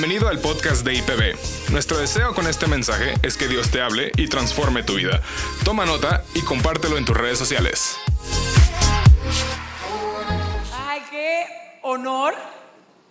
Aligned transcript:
Bienvenido 0.00 0.28
al 0.28 0.38
podcast 0.38 0.84
de 0.84 0.94
IPB. 0.94 1.72
Nuestro 1.72 1.98
deseo 1.98 2.32
con 2.32 2.46
este 2.46 2.68
mensaje 2.68 3.14
es 3.24 3.36
que 3.36 3.48
Dios 3.48 3.72
te 3.72 3.80
hable 3.80 4.12
y 4.16 4.28
transforme 4.28 4.84
tu 4.84 4.94
vida. 4.94 5.20
Toma 5.64 5.86
nota 5.86 6.22
y 6.34 6.42
compártelo 6.42 6.96
en 6.98 7.04
tus 7.04 7.16
redes 7.16 7.36
sociales. 7.36 7.96
Ay, 10.86 11.02
qué 11.10 11.46
honor 11.82 12.36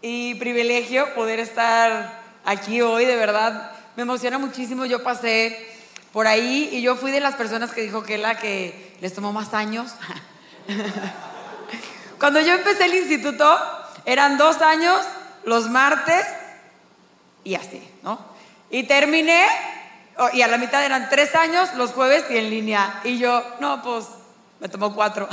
y 0.02 0.36
privilegio 0.36 1.14
poder 1.14 1.42
estar 1.42 2.22
aquí 2.46 2.80
hoy, 2.80 3.04
de 3.04 3.18
verdad. 3.18 3.74
Me 3.98 4.04
emociona 4.04 4.38
muchísimo. 4.38 4.86
Yo 4.86 5.04
pasé 5.04 5.70
por 6.14 6.26
ahí 6.26 6.70
y 6.72 6.82
yo 6.82 6.96
fui 6.96 7.12
de 7.12 7.20
las 7.20 7.36
personas 7.36 7.72
que 7.72 7.82
dijo 7.82 8.04
que 8.04 8.18
la 8.18 8.38
que 8.38 8.96
les 9.02 9.14
tomó 9.14 9.34
más 9.34 9.54
años. 9.54 9.92
Cuando 12.18 12.40
yo 12.40 12.54
empecé 12.54 12.86
el 12.86 12.96
instituto, 12.96 13.60
eran 14.06 14.38
dos 14.38 14.62
años 14.62 15.02
los 15.44 15.70
martes 15.70 16.26
y 17.44 17.56
así, 17.56 17.82
¿no? 18.04 18.20
Y 18.70 18.84
terminé, 18.84 19.46
y 20.34 20.42
a 20.42 20.48
la 20.48 20.58
mitad 20.58 20.84
eran 20.84 21.10
tres 21.10 21.36
años 21.36 21.74
los 21.76 21.92
jueves 21.92 22.26
y 22.30 22.38
en 22.38 22.50
línea. 22.50 23.02
Y 23.04 23.18
yo, 23.18 23.44
no, 23.60 23.82
pues 23.82 24.06
me 24.60 24.70
tomó 24.70 24.94
cuatro. 24.94 25.28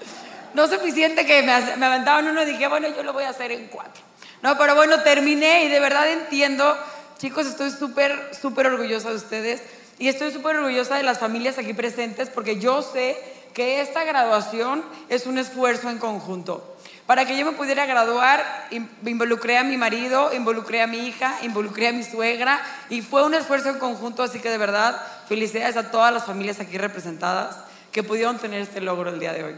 no 0.54 0.68
suficiente 0.68 1.24
que 1.24 1.42
me, 1.42 1.76
me 1.76 1.86
aventaban 1.86 2.26
uno 2.26 2.42
y 2.42 2.46
dije, 2.46 2.68
bueno, 2.68 2.88
yo 2.88 3.02
lo 3.02 3.12
voy 3.12 3.24
a 3.24 3.30
hacer 3.30 3.52
en 3.52 3.68
cuatro. 3.68 4.02
No, 4.42 4.58
pero 4.58 4.74
bueno, 4.74 5.02
terminé 5.02 5.64
y 5.64 5.68
de 5.68 5.80
verdad 5.80 6.10
entiendo, 6.10 6.76
chicos, 7.18 7.46
estoy 7.46 7.70
súper, 7.70 8.32
súper 8.38 8.66
orgullosa 8.66 9.08
de 9.08 9.16
ustedes 9.16 9.62
y 9.98 10.08
estoy 10.08 10.32
súper 10.32 10.56
orgullosa 10.56 10.96
de 10.96 11.02
las 11.02 11.18
familias 11.18 11.56
aquí 11.56 11.72
presentes 11.72 12.28
porque 12.28 12.58
yo 12.58 12.82
sé 12.82 13.16
que 13.54 13.80
esta 13.80 14.04
graduación 14.04 14.84
es 15.08 15.26
un 15.26 15.38
esfuerzo 15.38 15.88
en 15.88 15.98
conjunto. 15.98 16.73
Para 17.06 17.26
que 17.26 17.36
yo 17.36 17.44
me 17.44 17.52
pudiera 17.52 17.84
graduar, 17.84 18.68
involucré 19.04 19.58
a 19.58 19.64
mi 19.64 19.76
marido, 19.76 20.32
involucré 20.32 20.80
a 20.80 20.86
mi 20.86 21.06
hija, 21.06 21.36
involucré 21.42 21.88
a 21.88 21.92
mi 21.92 22.02
suegra 22.02 22.62
y 22.88 23.02
fue 23.02 23.24
un 23.24 23.34
esfuerzo 23.34 23.68
en 23.68 23.78
conjunto, 23.78 24.22
así 24.22 24.40
que 24.40 24.48
de 24.48 24.56
verdad, 24.56 24.98
felicidades 25.28 25.76
a 25.76 25.90
todas 25.90 26.14
las 26.14 26.24
familias 26.24 26.60
aquí 26.60 26.78
representadas 26.78 27.56
que 27.92 28.02
pudieron 28.02 28.38
tener 28.38 28.62
este 28.62 28.80
logro 28.80 29.10
el 29.10 29.20
día 29.20 29.34
de 29.34 29.44
hoy. 29.44 29.56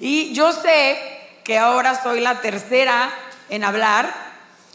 Y 0.00 0.32
yo 0.34 0.52
sé 0.52 0.98
que 1.44 1.58
ahora 1.58 2.02
soy 2.02 2.20
la 2.20 2.40
tercera 2.40 3.08
en 3.48 3.62
hablar 3.62 4.12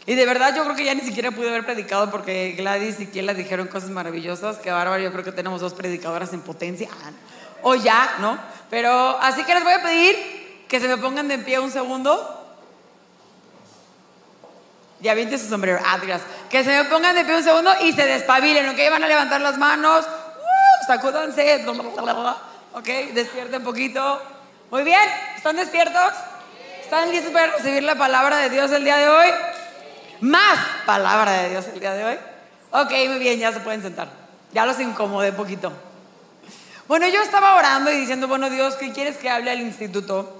y 0.06 0.14
de 0.14 0.24
verdad 0.24 0.56
yo 0.56 0.64
creo 0.64 0.74
que 0.74 0.86
ya 0.86 0.94
ni 0.94 1.02
siquiera 1.02 1.30
pude 1.30 1.50
haber 1.50 1.66
predicado 1.66 2.10
porque 2.10 2.52
Gladys 2.52 2.98
y 2.98 3.06
Kiela 3.06 3.34
dijeron 3.34 3.68
cosas 3.68 3.90
maravillosas, 3.90 4.56
que 4.56 4.70
bárbaro, 4.70 5.02
yo 5.02 5.12
creo 5.12 5.22
que 5.22 5.32
tenemos 5.32 5.60
dos 5.60 5.74
predicadoras 5.74 6.32
en 6.32 6.40
potencia, 6.40 6.88
o 7.60 7.74
ya, 7.74 8.16
¿no? 8.20 8.38
Pero 8.70 9.18
así 9.20 9.44
que 9.44 9.54
les 9.54 9.62
voy 9.62 9.74
a 9.74 9.82
pedir 9.82 10.41
que 10.72 10.80
se 10.80 10.88
me 10.88 10.96
pongan 10.96 11.28
de 11.28 11.36
pie 11.36 11.58
un 11.58 11.70
segundo. 11.70 12.56
Ya 15.00 15.12
viste 15.12 15.36
su 15.36 15.46
sombrero. 15.46 15.78
Ah, 15.84 16.00
Que 16.48 16.64
se 16.64 16.70
me 16.70 16.84
pongan 16.88 17.14
de 17.14 17.26
pie 17.26 17.36
un 17.36 17.44
segundo 17.44 17.70
y 17.82 17.92
se 17.92 18.06
despabilen, 18.06 18.66
¿ok? 18.70 18.78
Van 18.90 19.04
a 19.04 19.06
levantar 19.06 19.42
las 19.42 19.58
manos. 19.58 20.06
Uh, 20.06 20.86
sacúdanse. 20.86 21.62
Ok, 22.72 22.86
despierten 23.12 23.62
poquito. 23.62 24.22
Muy 24.70 24.82
bien, 24.82 24.98
¿están 25.36 25.56
despiertos? 25.56 26.14
¿Están 26.82 27.10
listos 27.10 27.32
para 27.32 27.52
recibir 27.52 27.82
la 27.82 27.96
palabra 27.96 28.38
de 28.38 28.48
Dios 28.48 28.72
el 28.72 28.82
día 28.82 28.96
de 28.96 29.10
hoy? 29.10 29.28
Más 30.20 30.58
palabra 30.86 31.32
de 31.32 31.50
Dios 31.50 31.66
el 31.66 31.80
día 31.80 31.92
de 31.92 32.04
hoy. 32.04 32.18
Ok, 32.70 32.92
muy 33.10 33.18
bien, 33.18 33.38
ya 33.38 33.52
se 33.52 33.60
pueden 33.60 33.82
sentar. 33.82 34.08
Ya 34.54 34.64
los 34.64 34.80
incomodé 34.80 35.32
poquito. 35.32 35.70
Bueno, 36.88 37.06
yo 37.08 37.20
estaba 37.20 37.56
orando 37.56 37.92
y 37.92 37.96
diciendo, 37.96 38.26
bueno 38.26 38.48
Dios, 38.48 38.76
¿qué 38.76 38.90
quieres 38.90 39.18
que 39.18 39.28
hable 39.28 39.50
al 39.50 39.60
instituto? 39.60 40.38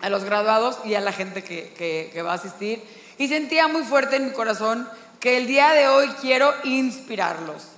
A 0.00 0.08
los 0.08 0.24
graduados 0.24 0.78
y 0.84 0.94
a 0.94 1.00
la 1.00 1.12
gente 1.12 1.42
que, 1.42 2.22
va 2.24 2.32
a 2.32 2.34
asistir. 2.34 2.82
Y 3.18 3.28
sentía 3.28 3.68
muy 3.68 3.82
fuerte 3.82 4.16
en 4.16 4.26
mi 4.26 4.32
corazón 4.32 4.88
que 5.20 5.36
el 5.36 5.46
día 5.46 5.70
de 5.72 5.88
hoy 5.88 6.08
quiero 6.20 6.52
inspirarlos. 6.64 7.68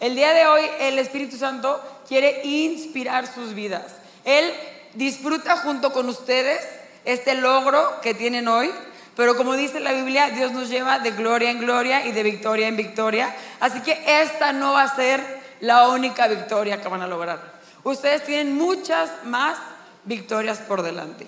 El 0.00 0.14
día 0.14 0.32
de 0.32 0.46
hoy 0.46 0.62
el 0.80 0.98
Espíritu 0.98 1.36
Santo 1.36 1.80
quiere 2.08 2.42
inspirar 2.44 3.26
sus 3.26 3.54
vidas. 3.54 3.96
Él 4.24 4.52
disfruta 4.94 5.56
junto 5.56 5.92
con 5.92 6.08
ustedes 6.08 6.60
este 7.04 7.34
logro 7.34 8.00
que 8.00 8.14
tienen 8.14 8.48
hoy, 8.48 8.70
pero 9.16 9.36
como 9.36 9.54
dice 9.54 9.80
la 9.80 9.92
Biblia, 9.92 10.30
Dios 10.30 10.52
nos 10.52 10.68
lleva 10.68 10.98
de 10.98 11.12
gloria 11.12 11.50
en 11.50 11.60
gloria 11.60 12.06
y 12.06 12.12
de 12.12 12.22
victoria 12.22 12.68
en 12.68 12.76
victoria. 12.76 13.34
Así 13.60 13.80
que 13.80 14.02
esta 14.06 14.52
no 14.52 14.72
va 14.72 14.82
a 14.82 14.96
ser 14.96 15.22
la 15.60 15.88
única 15.88 16.26
victoria 16.28 16.80
que 16.80 16.88
van 16.88 17.02
a 17.02 17.06
lograr. 17.06 17.54
Ustedes 17.84 18.24
tienen 18.24 18.56
muchas 18.56 19.10
más 19.24 19.58
victorias 20.04 20.58
por 20.58 20.82
delante. 20.82 21.26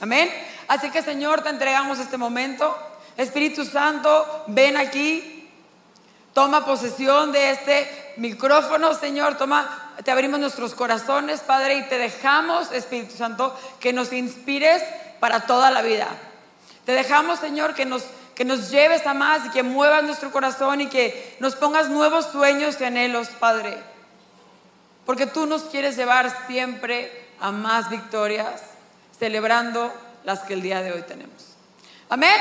Amén. 0.00 0.30
Así 0.68 0.90
que 0.90 1.02
Señor, 1.02 1.42
te 1.42 1.50
entregamos 1.50 1.98
este 1.98 2.16
momento. 2.16 2.76
Espíritu 3.16 3.64
Santo, 3.64 4.44
ven 4.46 4.76
aquí. 4.76 5.48
Toma 6.32 6.64
posesión 6.64 7.32
de 7.32 7.50
este 7.50 8.14
micrófono, 8.16 8.94
Señor. 8.94 9.36
Toma, 9.36 9.94
te 10.02 10.10
abrimos 10.10 10.40
nuestros 10.40 10.74
corazones, 10.74 11.40
Padre, 11.40 11.74
y 11.76 11.82
te 11.88 11.98
dejamos, 11.98 12.72
Espíritu 12.72 13.16
Santo, 13.16 13.58
que 13.78 13.92
nos 13.92 14.12
inspires 14.12 14.82
para 15.18 15.40
toda 15.40 15.70
la 15.70 15.82
vida. 15.82 16.08
Te 16.86 16.92
dejamos, 16.92 17.40
Señor, 17.40 17.74
que 17.74 17.84
nos, 17.84 18.04
que 18.34 18.44
nos 18.44 18.70
lleves 18.70 19.06
a 19.06 19.12
más 19.12 19.44
y 19.46 19.50
que 19.50 19.62
muevas 19.62 20.02
nuestro 20.04 20.30
corazón 20.30 20.80
y 20.80 20.86
que 20.86 21.36
nos 21.40 21.56
pongas 21.56 21.90
nuevos 21.90 22.26
sueños 22.26 22.80
y 22.80 22.84
anhelos, 22.84 23.28
Padre. 23.38 23.76
Porque 25.04 25.26
tú 25.26 25.46
nos 25.46 25.64
quieres 25.64 25.96
llevar 25.96 26.46
siempre 26.46 27.28
a 27.40 27.50
más 27.50 27.90
victorias 27.90 28.62
celebrando 29.20 29.92
las 30.24 30.40
que 30.40 30.54
el 30.54 30.62
día 30.62 30.80
de 30.82 30.92
hoy 30.92 31.02
tenemos. 31.02 31.54
Amén. 32.08 32.40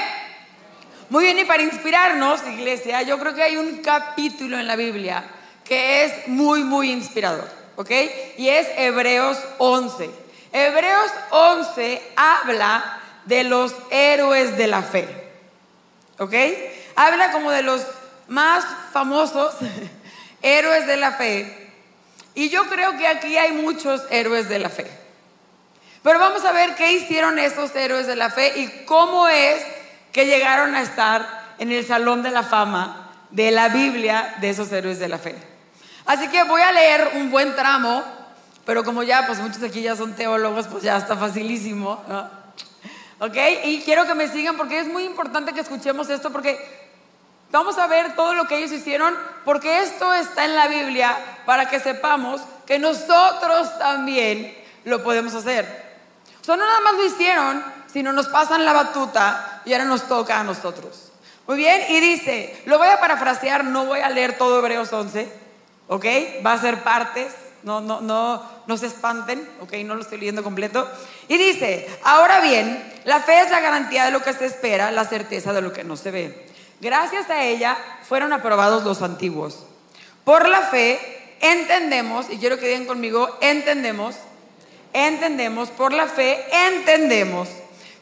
Muy 1.09 1.25
bien, 1.25 1.38
y 1.40 1.45
para 1.45 1.62
inspirarnos, 1.62 2.40
iglesia, 2.47 3.01
yo 3.01 3.19
creo 3.19 3.35
que 3.35 3.44
hay 3.44 3.57
un 3.57 3.81
capítulo 3.84 4.57
en 4.57 4.66
la 4.66 4.78
Biblia 4.78 5.25
que 5.66 6.06
es 6.06 6.28
muy, 6.28 6.63
muy 6.63 6.90
inspirador, 6.91 7.47
¿ok? 7.75 7.91
Y 8.38 8.47
es 8.47 8.67
Hebreos 8.78 9.38
11. 9.57 10.09
Hebreos 10.53 11.12
11 11.31 12.01
habla 12.16 13.01
de 13.25 13.44
los 13.44 13.75
héroes 13.91 14.56
de 14.57 14.67
la 14.67 14.81
fe, 14.81 15.07
¿ok? 16.17 16.34
Habla 16.96 17.31
como 17.31 17.51
de 17.51 17.61
los 17.61 17.85
más 18.29 18.66
famosos 18.94 19.56
héroes 20.41 20.88
de 20.88 20.97
la 20.97 21.11
fe. 21.11 21.72
Y 22.35 22.50
yo 22.50 22.66
creo 22.69 22.97
que 22.97 23.07
aquí 23.07 23.38
hay 23.38 23.51
muchos 23.51 24.03
héroes 24.09 24.47
de 24.47 24.59
la 24.59 24.69
fe. 24.69 25.09
Pero 26.03 26.19
vamos 26.19 26.45
a 26.45 26.51
ver 26.51 26.75
qué 26.75 26.93
hicieron 26.93 27.39
esos 27.39 27.75
héroes 27.75 28.07
de 28.07 28.15
la 28.15 28.29
fe 28.29 28.53
y 28.55 28.85
cómo 28.85 29.27
es 29.27 29.63
que 30.11 30.25
llegaron 30.25 30.75
a 30.75 30.81
estar 30.81 31.55
en 31.57 31.71
el 31.71 31.85
salón 31.85 32.23
de 32.23 32.31
la 32.31 32.43
fama 32.43 33.11
de 33.31 33.51
la 33.51 33.69
Biblia 33.69 34.35
de 34.39 34.49
esos 34.49 34.71
héroes 34.71 34.99
de 34.99 35.09
la 35.09 35.17
fe. 35.17 35.35
Así 36.05 36.27
que 36.29 36.43
voy 36.43 36.61
a 36.61 36.71
leer 36.71 37.11
un 37.15 37.29
buen 37.29 37.55
tramo, 37.55 38.03
pero 38.65 38.83
como 38.83 39.03
ya, 39.03 39.27
pues 39.27 39.39
muchos 39.39 39.61
aquí 39.61 39.81
ya 39.81 39.95
son 39.95 40.15
teólogos, 40.15 40.67
pues 40.67 40.83
ya 40.83 40.97
está 40.97 41.15
facilísimo, 41.15 42.03
¿Ok? 43.21 43.35
Y 43.66 43.81
quiero 43.81 44.07
que 44.07 44.16
me 44.16 44.29
sigan 44.29 44.55
porque 44.55 44.79
es 44.79 44.87
muy 44.87 45.03
importante 45.03 45.51
que 45.51 45.59
escuchemos 45.59 46.09
esto 46.09 46.31
porque 46.31 46.57
vamos 47.51 47.77
a 47.77 47.85
ver 47.85 48.16
todo 48.16 48.33
lo 48.33 48.47
que 48.47 48.57
ellos 48.57 48.71
hicieron 48.71 49.13
porque 49.43 49.81
esto 49.81 50.13
está 50.13 50.45
en 50.45 50.55
la 50.55 50.69
Biblia 50.69 51.17
para 51.45 51.69
que 51.69 51.81
sepamos 51.81 52.39
que 52.66 52.79
nosotros 52.79 53.77
también 53.77 54.57
lo 54.85 55.03
podemos 55.03 55.35
hacer. 55.35 55.88
O 56.49 56.57
no 56.57 56.65
nada 56.65 56.81
más 56.81 56.95
lo 56.95 57.05
hicieron, 57.05 57.63
sino 57.93 58.11
nos 58.11 58.27
pasan 58.27 58.65
la 58.65 58.73
batuta 58.73 59.61
y 59.65 59.73
ahora 59.73 59.85
nos 59.85 60.07
toca 60.07 60.39
a 60.39 60.43
nosotros. 60.43 61.11
Muy 61.45 61.57
bien, 61.57 61.81
y 61.89 61.99
dice, 61.99 62.59
lo 62.65 62.79
voy 62.79 62.87
a 62.87 62.99
parafrasear, 62.99 63.65
no 63.65 63.85
voy 63.85 63.99
a 63.99 64.09
leer 64.09 64.35
todo 64.35 64.57
Hebreos 64.57 64.91
11, 64.91 65.31
¿ok? 65.87 66.05
Va 66.43 66.53
a 66.53 66.61
ser 66.61 66.83
partes, 66.83 67.33
no, 67.61 67.81
no, 67.81 68.01
no, 68.01 68.43
no 68.65 68.77
se 68.77 68.87
espanten, 68.87 69.47
¿ok? 69.61 69.73
No 69.85 69.93
lo 69.93 70.01
estoy 70.01 70.17
leyendo 70.17 70.43
completo. 70.43 70.89
Y 71.27 71.37
dice, 71.37 71.87
ahora 72.03 72.40
bien, 72.41 72.84
la 73.03 73.19
fe 73.19 73.41
es 73.41 73.52
la 73.52 73.59
garantía 73.59 74.05
de 74.05 74.11
lo 74.11 74.23
que 74.23 74.34
se 74.34 74.47
espera, 74.47 74.90
la 74.90 75.05
certeza 75.05 75.53
de 75.53 75.61
lo 75.61 75.72
que 75.72 75.84
no 75.84 75.97
se 75.97 76.09
ve. 76.09 76.47
Gracias 76.81 77.29
a 77.29 77.43
ella 77.43 77.78
fueron 78.07 78.34
aprobados 78.34 78.84
los 78.84 79.03
antiguos. 79.03 79.66
Por 80.23 80.49
la 80.49 80.61
fe 80.61 81.37
entendemos, 81.41 82.28
y 82.31 82.37
quiero 82.40 82.57
que 82.57 82.67
digan 82.67 82.87
conmigo, 82.87 83.37
entendemos 83.40 84.16
entendemos, 84.94 85.70
por 85.70 85.94
la 85.94 86.08
fe, 86.08 86.46
entendemos 86.68 87.47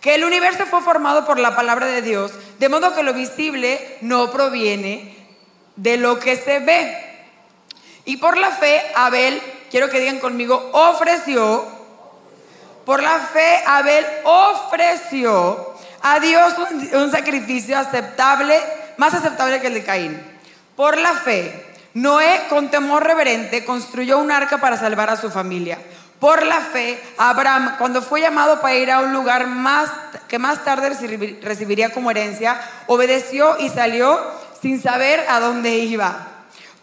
que 0.01 0.15
el 0.15 0.23
universo 0.23 0.65
fue 0.65 0.81
formado 0.81 1.25
por 1.25 1.39
la 1.39 1.55
palabra 1.55 1.87
de 1.87 2.01
Dios, 2.01 2.31
de 2.59 2.69
modo 2.69 2.95
que 2.95 3.03
lo 3.03 3.13
visible 3.13 3.97
no 4.01 4.31
proviene 4.31 5.17
de 5.75 5.97
lo 5.97 6.19
que 6.19 6.35
se 6.35 6.59
ve. 6.59 6.97
Y 8.05 8.17
por 8.17 8.37
la 8.37 8.51
fe, 8.51 8.81
Abel, 8.95 9.41
quiero 9.69 9.89
que 9.89 9.99
digan 9.99 10.19
conmigo, 10.19 10.69
ofreció, 10.73 11.65
por 12.85 13.03
la 13.03 13.19
fe, 13.19 13.63
Abel 13.65 14.05
ofreció 14.23 15.75
a 16.01 16.19
Dios 16.19 16.53
un, 16.57 16.95
un 17.01 17.11
sacrificio 17.11 17.77
aceptable, 17.77 18.57
más 18.95 19.13
aceptable 19.13 19.59
que 19.59 19.67
el 19.67 19.73
de 19.73 19.83
Caín. 19.83 20.21
Por 20.75 20.97
la 20.97 21.13
fe, 21.13 21.65
Noé, 21.95 22.43
con 22.47 22.69
temor 22.69 23.03
reverente, 23.03 23.65
construyó 23.65 24.19
un 24.19 24.31
arca 24.31 24.59
para 24.59 24.77
salvar 24.77 25.09
a 25.09 25.17
su 25.17 25.31
familia. 25.31 25.79
Por 26.19 26.43
la 26.43 26.61
fe, 26.61 27.01
Abraham, 27.17 27.75
cuando 27.77 28.01
fue 28.01 28.21
llamado 28.21 28.59
para 28.59 28.75
ir 28.75 28.89
a 28.89 29.01
un 29.01 29.13
lugar 29.13 29.45
más 29.45 29.89
que 30.27 30.39
más 30.39 30.63
tarde 30.63 30.89
recibiría 31.41 31.91
como 31.91 32.09
herencia, 32.09 32.59
obedeció 32.87 33.55
y 33.59 33.69
salió 33.69 34.19
sin 34.59 34.81
saber 34.81 35.23
a 35.29 35.39
dónde 35.39 35.77
iba. 35.77 36.27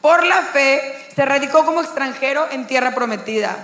Por 0.00 0.24
la 0.24 0.42
fe, 0.42 1.08
se 1.14 1.24
radicó 1.24 1.64
como 1.64 1.80
extranjero 1.80 2.46
en 2.52 2.66
tierra 2.66 2.94
prometida. 2.94 3.56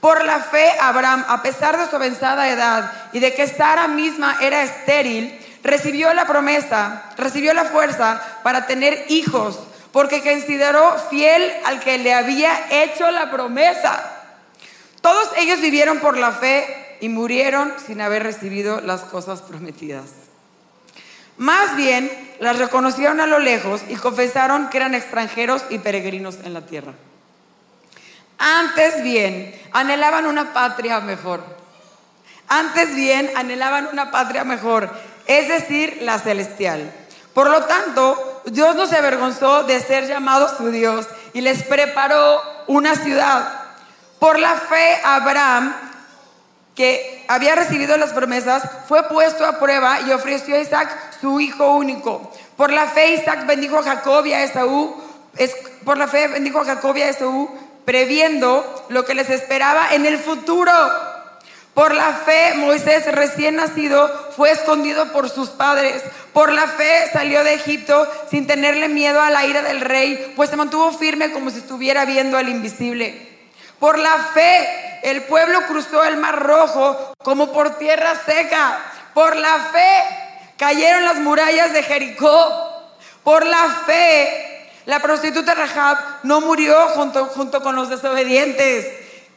Por 0.00 0.24
la 0.24 0.40
fe, 0.40 0.72
Abraham, 0.80 1.24
a 1.28 1.42
pesar 1.42 1.78
de 1.78 1.88
su 1.88 1.96
avanzada 1.96 2.48
edad 2.48 2.90
y 3.12 3.20
de 3.20 3.34
que 3.34 3.46
Sara 3.46 3.86
misma 3.86 4.38
era 4.40 4.62
estéril, 4.62 5.38
recibió 5.62 6.12
la 6.14 6.26
promesa, 6.26 7.04
recibió 7.16 7.52
la 7.52 7.66
fuerza 7.66 8.20
para 8.42 8.66
tener 8.66 9.04
hijos, 9.08 9.60
porque 9.92 10.22
consideró 10.22 10.96
fiel 11.10 11.52
al 11.66 11.80
que 11.80 11.98
le 11.98 12.14
había 12.14 12.52
hecho 12.70 13.10
la 13.10 13.30
promesa. 13.30 14.19
Todos 15.00 15.28
ellos 15.38 15.60
vivieron 15.60 16.00
por 16.00 16.16
la 16.16 16.32
fe 16.32 16.96
y 17.00 17.08
murieron 17.08 17.72
sin 17.86 18.00
haber 18.00 18.22
recibido 18.22 18.80
las 18.80 19.02
cosas 19.02 19.40
prometidas. 19.40 20.06
Más 21.36 21.74
bien, 21.74 22.10
las 22.38 22.58
reconocieron 22.58 23.20
a 23.20 23.26
lo 23.26 23.38
lejos 23.38 23.80
y 23.88 23.96
confesaron 23.96 24.68
que 24.68 24.76
eran 24.76 24.94
extranjeros 24.94 25.62
y 25.70 25.78
peregrinos 25.78 26.36
en 26.44 26.52
la 26.52 26.66
tierra. 26.66 26.92
Antes 28.36 29.02
bien, 29.02 29.58
anhelaban 29.72 30.26
una 30.26 30.52
patria 30.52 31.00
mejor. 31.00 31.42
Antes 32.48 32.94
bien, 32.94 33.30
anhelaban 33.36 33.88
una 33.92 34.10
patria 34.10 34.44
mejor, 34.44 34.90
es 35.26 35.48
decir, 35.48 35.98
la 36.02 36.18
celestial. 36.18 36.92
Por 37.32 37.48
lo 37.48 37.64
tanto, 37.64 38.42
Dios 38.46 38.74
no 38.76 38.86
se 38.86 38.96
avergonzó 38.96 39.62
de 39.64 39.80
ser 39.80 40.06
llamado 40.06 40.54
su 40.56 40.70
Dios 40.70 41.06
y 41.32 41.42
les 41.42 41.62
preparó 41.62 42.42
una 42.66 42.96
ciudad. 42.96 43.59
Por 44.20 44.38
la 44.38 44.54
fe, 44.54 44.98
Abraham, 45.02 45.74
que 46.74 47.24
había 47.26 47.54
recibido 47.54 47.96
las 47.96 48.12
promesas, 48.12 48.62
fue 48.86 49.08
puesto 49.08 49.46
a 49.46 49.58
prueba 49.58 50.02
y 50.02 50.12
ofreció 50.12 50.56
a 50.56 50.60
Isaac 50.60 50.94
su 51.20 51.40
hijo 51.40 51.74
único. 51.74 52.30
Por 52.56 52.70
la 52.70 52.86
fe, 52.86 53.14
Isaac 53.14 53.46
bendijo 53.46 53.78
a 53.78 53.82
Jacob 53.82 54.26
y 54.26 54.34
a 54.34 54.44
Esaú. 54.44 54.94
por 55.86 55.96
la 55.96 56.06
fe 56.06 56.28
bendijo 56.28 56.60
a 56.60 56.66
Jacob 56.66 56.94
y 56.98 57.02
a 57.02 57.08
Esaú, 57.08 57.50
previendo 57.86 58.84
lo 58.90 59.06
que 59.06 59.14
les 59.14 59.30
esperaba 59.30 59.94
en 59.94 60.04
el 60.04 60.18
futuro. 60.18 60.70
Por 61.72 61.94
la 61.94 62.12
fe, 62.12 62.52
Moisés 62.56 63.10
recién 63.12 63.56
nacido 63.56 64.32
fue 64.36 64.50
escondido 64.50 65.12
por 65.12 65.30
sus 65.30 65.48
padres. 65.48 66.02
Por 66.34 66.52
la 66.52 66.66
fe 66.66 67.08
salió 67.10 67.42
de 67.42 67.54
Egipto 67.54 68.06
sin 68.30 68.46
tenerle 68.46 68.88
miedo 68.88 69.22
a 69.22 69.30
la 69.30 69.46
ira 69.46 69.62
del 69.62 69.80
rey, 69.80 70.34
pues 70.36 70.50
se 70.50 70.56
mantuvo 70.56 70.92
firme 70.92 71.32
como 71.32 71.48
si 71.48 71.60
estuviera 71.60 72.04
viendo 72.04 72.36
al 72.36 72.50
invisible. 72.50 73.29
Por 73.80 73.98
la 73.98 74.18
fe, 74.34 75.00
el 75.02 75.22
pueblo 75.22 75.62
cruzó 75.66 76.04
el 76.04 76.18
mar 76.18 76.38
rojo 76.38 77.14
como 77.18 77.50
por 77.50 77.78
tierra 77.78 78.12
seca. 78.24 78.78
Por 79.14 79.34
la 79.34 79.58
fe, 79.72 80.52
cayeron 80.58 81.04
las 81.04 81.16
murallas 81.16 81.72
de 81.72 81.82
Jericó. 81.82 82.92
Por 83.24 83.46
la 83.46 83.68
fe, 83.86 84.70
la 84.84 85.00
prostituta 85.00 85.54
Rahab 85.54 85.98
no 86.22 86.40
murió 86.42 86.88
junto, 86.88 87.26
junto 87.26 87.62
con 87.62 87.74
los 87.74 87.88
desobedientes. 87.88 88.86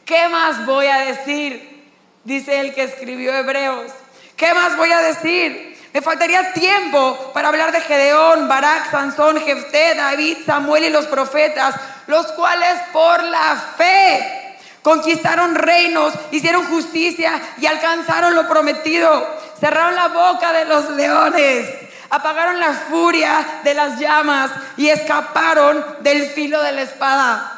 ¿Qué 0.04 0.28
más 0.28 0.66
voy 0.66 0.86
a 0.86 0.98
decir? 0.98 1.90
Dice 2.24 2.60
el 2.60 2.74
que 2.74 2.82
escribió 2.82 3.34
Hebreos. 3.34 3.90
¿Qué 4.36 4.52
más 4.52 4.76
voy 4.76 4.92
a 4.92 5.00
decir? 5.00 5.73
Me 5.94 6.02
faltaría 6.02 6.52
tiempo 6.52 7.30
para 7.32 7.46
hablar 7.46 7.70
de 7.70 7.80
Gedeón, 7.80 8.48
Barak, 8.48 8.90
Sansón, 8.90 9.40
Jefté, 9.40 9.94
David, 9.94 10.38
Samuel 10.44 10.86
y 10.86 10.90
los 10.90 11.06
profetas, 11.06 11.76
los 12.08 12.26
cuales 12.32 12.74
por 12.92 13.22
la 13.22 13.54
fe 13.76 14.58
conquistaron 14.82 15.54
reinos, 15.54 16.12
hicieron 16.32 16.66
justicia 16.66 17.40
y 17.58 17.66
alcanzaron 17.66 18.34
lo 18.34 18.48
prometido. 18.48 19.24
Cerraron 19.60 19.94
la 19.94 20.08
boca 20.08 20.52
de 20.52 20.64
los 20.64 20.90
leones, 20.90 21.72
apagaron 22.10 22.58
la 22.58 22.72
furia 22.72 23.60
de 23.62 23.74
las 23.74 24.00
llamas 24.00 24.50
y 24.76 24.88
escaparon 24.88 25.84
del 26.00 26.26
filo 26.26 26.60
de 26.60 26.72
la 26.72 26.82
espada. 26.82 27.52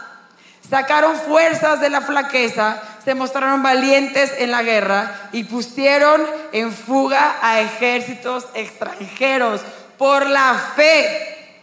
Sacaron 0.68 1.16
fuerzas 1.16 1.80
de 1.80 1.88
la 1.88 2.02
flaqueza, 2.02 2.82
se 3.06 3.14
mostraron 3.14 3.62
valientes 3.62 4.34
en 4.38 4.50
la 4.50 4.64
guerra 4.64 5.28
y 5.30 5.44
pusieron 5.44 6.26
en 6.50 6.72
fuga 6.72 7.38
a 7.40 7.60
ejércitos 7.60 8.48
extranjeros 8.52 9.60
por 9.96 10.28
la 10.28 10.54
fe. 10.74 11.62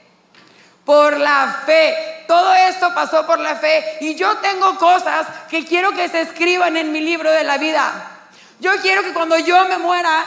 Por 0.86 1.18
la 1.18 1.64
fe. 1.66 2.24
Todo 2.30 2.54
esto 2.54 2.96
pasó 2.96 3.28
por 3.28 3.40
la 3.40 3.58
fe. 3.58 3.98
Y 4.00 4.16
yo 4.16 4.38
tengo 4.38 4.78
cosas 4.78 5.28
que 5.50 5.66
quiero 5.66 5.92
que 5.92 6.08
se 6.08 6.22
escriban 6.22 6.78
en 6.78 6.94
mi 6.94 7.02
libro 7.02 7.30
de 7.30 7.44
la 7.44 7.58
vida. 7.58 7.92
Yo 8.62 8.72
quiero 8.82 9.04
que 9.04 9.12
cuando 9.12 9.38
yo 9.38 9.68
me 9.68 9.80
muera, 9.80 10.24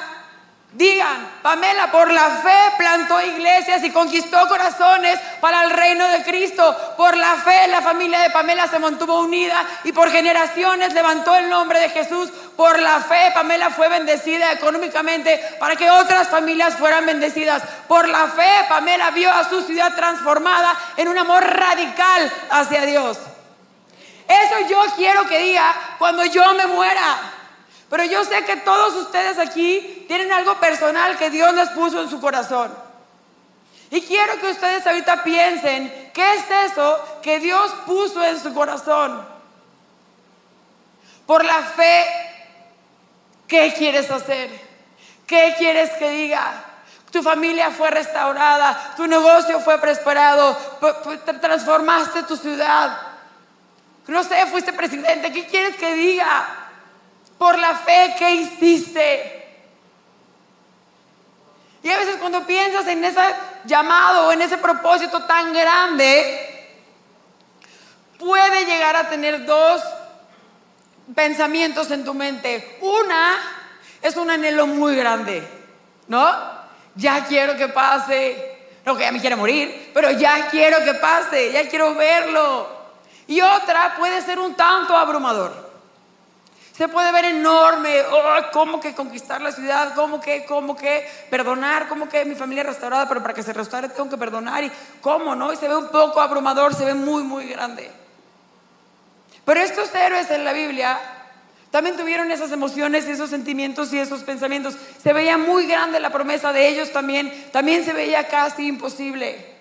Digan, 0.77 1.41
Pamela 1.41 1.91
por 1.91 2.13
la 2.13 2.29
fe 2.43 2.75
plantó 2.77 3.19
iglesias 3.23 3.83
y 3.83 3.91
conquistó 3.91 4.47
corazones 4.47 5.19
para 5.41 5.65
el 5.65 5.71
reino 5.71 6.07
de 6.09 6.23
Cristo. 6.23 6.77
Por 6.99 7.17
la 7.17 7.37
fe 7.37 7.67
la 7.69 7.81
familia 7.81 8.21
de 8.21 8.29
Pamela 8.29 8.69
se 8.69 8.79
mantuvo 8.79 9.21
unida 9.21 9.65
y 9.85 9.93
por 9.93 10.11
generaciones 10.11 10.93
levantó 10.93 11.35
el 11.35 11.49
nombre 11.49 11.81
de 11.81 11.89
Jesús. 11.89 12.29
Por 12.59 12.79
la 12.79 13.01
fe 13.01 13.31
Pamela 13.33 13.71
fue 13.71 13.89
bendecida 13.89 14.53
económicamente 14.53 15.41
para 15.59 15.77
que 15.77 15.91
otras 15.91 16.29
familias 16.29 16.77
fueran 16.77 17.07
bendecidas. 17.07 17.63
Por 17.89 18.07
la 18.07 18.27
fe 18.27 18.67
Pamela 18.69 19.11
vio 19.13 19.33
a 19.33 19.49
su 19.49 19.63
ciudad 19.63 19.97
transformada 19.97 20.77
en 20.99 21.09
un 21.09 21.17
amor 21.17 21.43
radical 21.43 22.31
hacia 22.51 22.85
Dios. 22.85 23.17
Eso 24.29 24.69
yo 24.69 24.85
quiero 24.95 25.27
que 25.27 25.39
diga 25.39 25.75
cuando 25.99 26.23
yo 26.27 26.53
me 26.53 26.67
muera. 26.67 27.36
Pero 27.89 28.05
yo 28.05 28.25
sé 28.25 28.45
que 28.45 28.57
todos 28.57 28.95
ustedes 28.97 29.39
aquí 29.39 30.05
tienen 30.09 30.33
algo 30.33 30.59
personal 30.59 31.17
que 31.17 31.31
Dios 31.31 31.55
les 31.55 31.69
puso 31.71 32.03
en 32.03 32.11
su 32.11 32.21
corazón. 32.21 32.73
Y 33.91 34.01
quiero 34.01 34.41
que 34.41 34.51
ustedes 34.51 34.85
ahorita 34.87 35.23
piensen, 35.23 36.11
¿qué 36.13 36.35
es 36.35 36.45
eso 36.71 37.21
que 37.23 37.39
Dios 37.39 37.73
puso 37.87 38.25
en 38.25 38.41
su 38.41 38.53
corazón? 38.53 39.25
Por 41.25 41.45
la 41.45 41.63
fe, 41.63 42.05
¿qué 43.47 43.73
quieres 43.77 44.11
hacer? 44.11 44.51
¿Qué 45.27 45.55
quieres 45.57 45.91
que 45.93 46.11
diga? 46.11 46.65
Tu 47.13 47.23
familia 47.23 47.71
fue 47.71 47.91
restaurada, 47.91 48.95
tu 48.97 49.07
negocio 49.07 49.61
fue 49.61 49.81
prosperado, 49.81 50.57
transformaste 51.41 52.25
tu 52.25 52.37
ciudad. 52.37 52.99
No 54.09 54.23
sé, 54.25 54.47
fuiste 54.47 54.73
presidente, 54.73 55.33
¿qué 55.33 55.47
quieres 55.47 55.77
que 55.77 55.95
diga? 55.95 56.66
Por 57.39 57.59
la 57.59 57.75
fe 57.75 58.15
que 58.19 58.31
hiciste. 58.35 59.37
Y 61.83 61.91
a 61.91 61.99
veces 61.99 62.17
cuando 62.17 62.45
piensas 62.47 62.87
en 62.89 63.05
ese 63.05 63.21
llamado 63.65 64.29
o 64.29 64.33
en 64.33 64.43
ese 64.43 64.59
propósito 64.59 65.23
tan 65.25 65.53
grande, 65.53 66.75
puede 68.19 68.65
llegar 68.65 68.97
a 68.97 69.09
tener 69.09 69.45
dos 69.47 69.83
pensamientos 71.15 71.91
en 71.91 72.05
tu 72.05 72.13
mente. 72.13 72.79
Una 72.81 73.37
es 74.03 74.17
un 74.17 74.31
anhelo 74.31 74.67
muy 74.67 74.97
grande, 74.97 75.47
¿no? 76.09 76.29
Ya 76.97 77.25
quiero 77.27 77.57
que 77.57 77.69
pase. 77.69 78.55
No 78.85 78.97
que 78.97 79.03
ya 79.03 79.11
me 79.11 79.21
quiera 79.21 79.35
morir, 79.35 79.91
pero 79.93 80.13
ya 80.13 80.49
quiero 80.49 80.85
que 80.85 80.95
pase, 80.95 81.51
ya 81.51 81.69
quiero 81.69 81.97
verlo. 81.97 82.69
Y 83.27 83.41
otra 83.41 83.97
puede 83.97 84.23
ser 84.23 84.39
un 84.39 84.55
tanto 84.55 84.97
abrumador. 84.97 85.66
Se 86.77 86.89
puede 86.89 87.11
ver 87.11 87.25
enorme, 87.25 88.03
oh, 88.03 88.51
cómo 88.53 88.81
que 88.81 88.95
conquistar 88.95 89.41
la 89.41 89.51
ciudad, 89.51 89.95
cómo 89.95 90.21
que, 90.21 90.45
cómo 90.45 90.77
que 90.77 91.09
perdonar, 91.31 91.89
cómo 91.89 92.07
que 92.07 92.23
mi 92.27 92.35
familia 92.35 92.65
restaurada, 92.65 93.09
pero 93.09 93.23
para 93.23 93.33
que 93.33 93.43
se 93.43 93.55
restaure 93.55 93.89
tengo 93.89 94.11
que 94.11 94.19
perdonar 94.19 94.63
y 94.63 94.71
cómo, 95.01 95.35
¿no? 95.35 95.55
Y 95.55 95.57
se 95.57 95.69
ve 95.69 95.77
un 95.77 95.89
poco 95.89 96.21
abrumador, 96.21 96.75
se 96.75 96.85
ve 96.85 96.93
muy, 96.93 97.23
muy 97.23 97.47
grande. 97.47 97.91
Pero 99.47 99.61
estos 99.61 99.95
héroes 99.95 100.31
en 100.31 100.45
la 100.45 100.53
Biblia 100.53 101.01
también 101.71 101.97
tuvieron 101.97 102.31
esas 102.31 102.53
emociones, 102.53 103.07
esos 103.07 103.31
sentimientos 103.31 103.91
y 103.95 103.99
esos 103.99 104.23
pensamientos. 104.23 104.77
Se 105.03 105.15
veía 105.15 105.39
muy 105.39 105.67
grande 105.67 105.99
la 105.99 106.11
promesa 106.11 106.53
de 106.53 106.69
ellos 106.69 106.93
también, 106.93 107.49
también 107.53 107.87
se 107.87 107.95
veía 107.95 108.29
casi 108.29 108.67
imposible. 108.67 109.55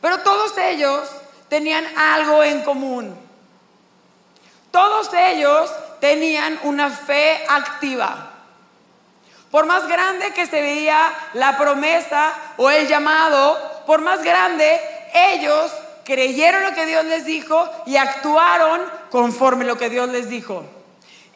Pero 0.00 0.18
todos 0.18 0.58
ellos 0.58 1.08
tenían 1.48 1.84
algo 1.96 2.42
en 2.42 2.62
común. 2.62 3.25
Todos 4.70 5.10
ellos 5.14 5.70
tenían 6.00 6.58
una 6.62 6.90
fe 6.90 7.44
activa. 7.48 8.30
Por 9.50 9.66
más 9.66 9.86
grande 9.86 10.32
que 10.32 10.46
se 10.46 10.60
veía 10.60 11.12
la 11.34 11.56
promesa 11.56 12.32
o 12.56 12.70
el 12.70 12.88
llamado, 12.88 13.84
por 13.86 14.02
más 14.02 14.22
grande, 14.22 14.80
ellos 15.14 15.72
creyeron 16.04 16.62
lo 16.62 16.74
que 16.74 16.86
Dios 16.86 17.04
les 17.04 17.24
dijo 17.24 17.68
y 17.86 17.96
actuaron 17.96 18.82
conforme 19.10 19.64
lo 19.64 19.78
que 19.78 19.88
Dios 19.88 20.08
les 20.08 20.28
dijo. 20.28 20.64